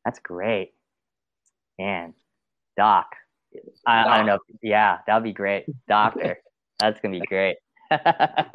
[0.04, 0.72] that's great,
[1.78, 2.14] man.
[2.76, 3.14] Doc,
[3.86, 4.38] I, I don't know.
[4.62, 6.38] Yeah, that'd be great, doctor.
[6.78, 7.56] that's gonna be great.
[7.90, 8.46] I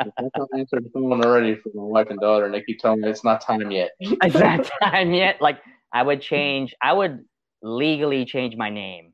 [0.57, 3.23] answered the phone already for my wife and daughter, and they keep telling me it's
[3.23, 3.91] not time yet.
[3.99, 5.41] it's not time yet.
[5.41, 5.59] Like
[5.93, 6.73] I would change.
[6.81, 7.23] I would
[7.61, 9.13] legally change my name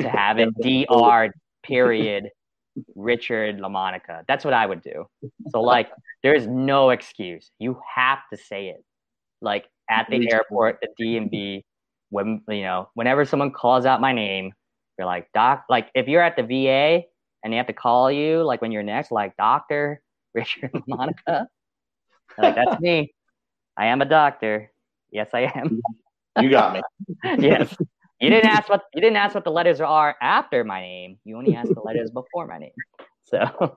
[0.00, 1.32] to have it Dr.
[1.62, 2.30] Period
[2.94, 4.22] Richard LaMonica.
[4.26, 5.06] That's what I would do.
[5.50, 5.90] So like,
[6.22, 7.50] there's no excuse.
[7.58, 8.84] You have to say it.
[9.40, 11.62] Like at the airport, the DMV,
[12.10, 14.52] when you know, whenever someone calls out my name,
[14.98, 15.64] you're like doc.
[15.68, 17.04] Like if you're at the VA
[17.42, 20.02] and they have to call you, like when you're next, like Doctor
[20.34, 21.48] Richard monica
[22.38, 23.14] like that's me.
[23.76, 24.70] I am a doctor.
[25.10, 25.80] Yes, I am.
[26.40, 26.82] You got me.
[27.38, 27.74] yes.
[28.20, 31.18] You didn't ask what you didn't ask what the letters are after my name.
[31.24, 32.72] You only asked the letters before my name.
[33.24, 33.38] So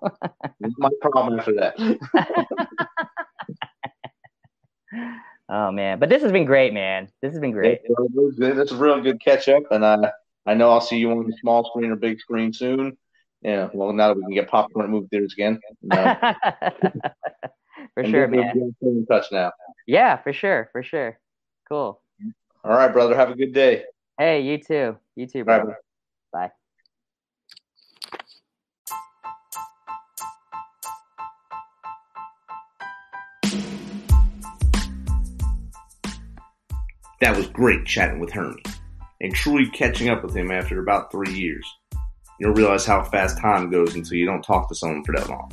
[0.60, 1.76] my problem after that.
[5.50, 7.10] oh man, but this has been great, man.
[7.22, 7.82] This has been great.
[8.40, 10.12] Is a real good catch up, and I
[10.46, 12.98] I know I'll see you on the small screen or big screen soon.
[13.42, 15.60] Yeah, well, now that we can get popcorn at movie theaters again.
[17.94, 18.74] for sure, man.
[18.82, 19.52] In touch now.
[19.88, 21.20] Yeah, for sure, for sure.
[21.68, 22.02] Cool.
[22.64, 23.16] All right, brother.
[23.16, 23.86] Have a good day.
[24.18, 24.98] Hey, you too.
[25.16, 25.74] You too, bro.
[26.32, 26.52] Bye.
[37.22, 38.64] That was great chatting with Hermie
[39.22, 41.66] and truly catching up with him after about three years.
[42.40, 45.50] You'll realize how fast time goes until you don't talk to someone for that long.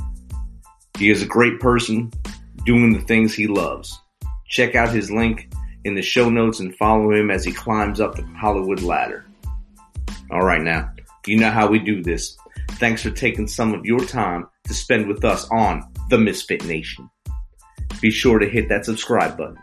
[0.99, 2.11] He is a great person
[2.65, 4.01] doing the things he loves.
[4.49, 5.53] Check out his link
[5.85, 9.27] in the show notes and follow him as he climbs up the Hollywood ladder.
[10.31, 10.91] All right, now,
[11.27, 12.37] you know how we do this.
[12.73, 17.09] Thanks for taking some of your time to spend with us on The Misfit Nation.
[18.01, 19.59] Be sure to hit that subscribe button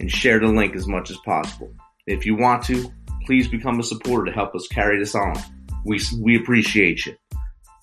[0.00, 1.72] and share the link as much as possible.
[2.06, 2.92] If you want to,
[3.24, 5.34] please become a supporter to help us carry this on.
[5.84, 7.16] We, we appreciate you.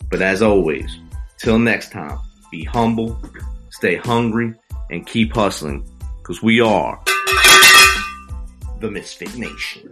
[0.10, 1.00] But as always,
[1.38, 2.20] till next time,
[2.52, 3.20] be humble,
[3.70, 4.54] stay hungry,
[4.90, 5.86] and keep hustling
[6.18, 7.02] because we are
[8.80, 9.90] the Misfit Nation.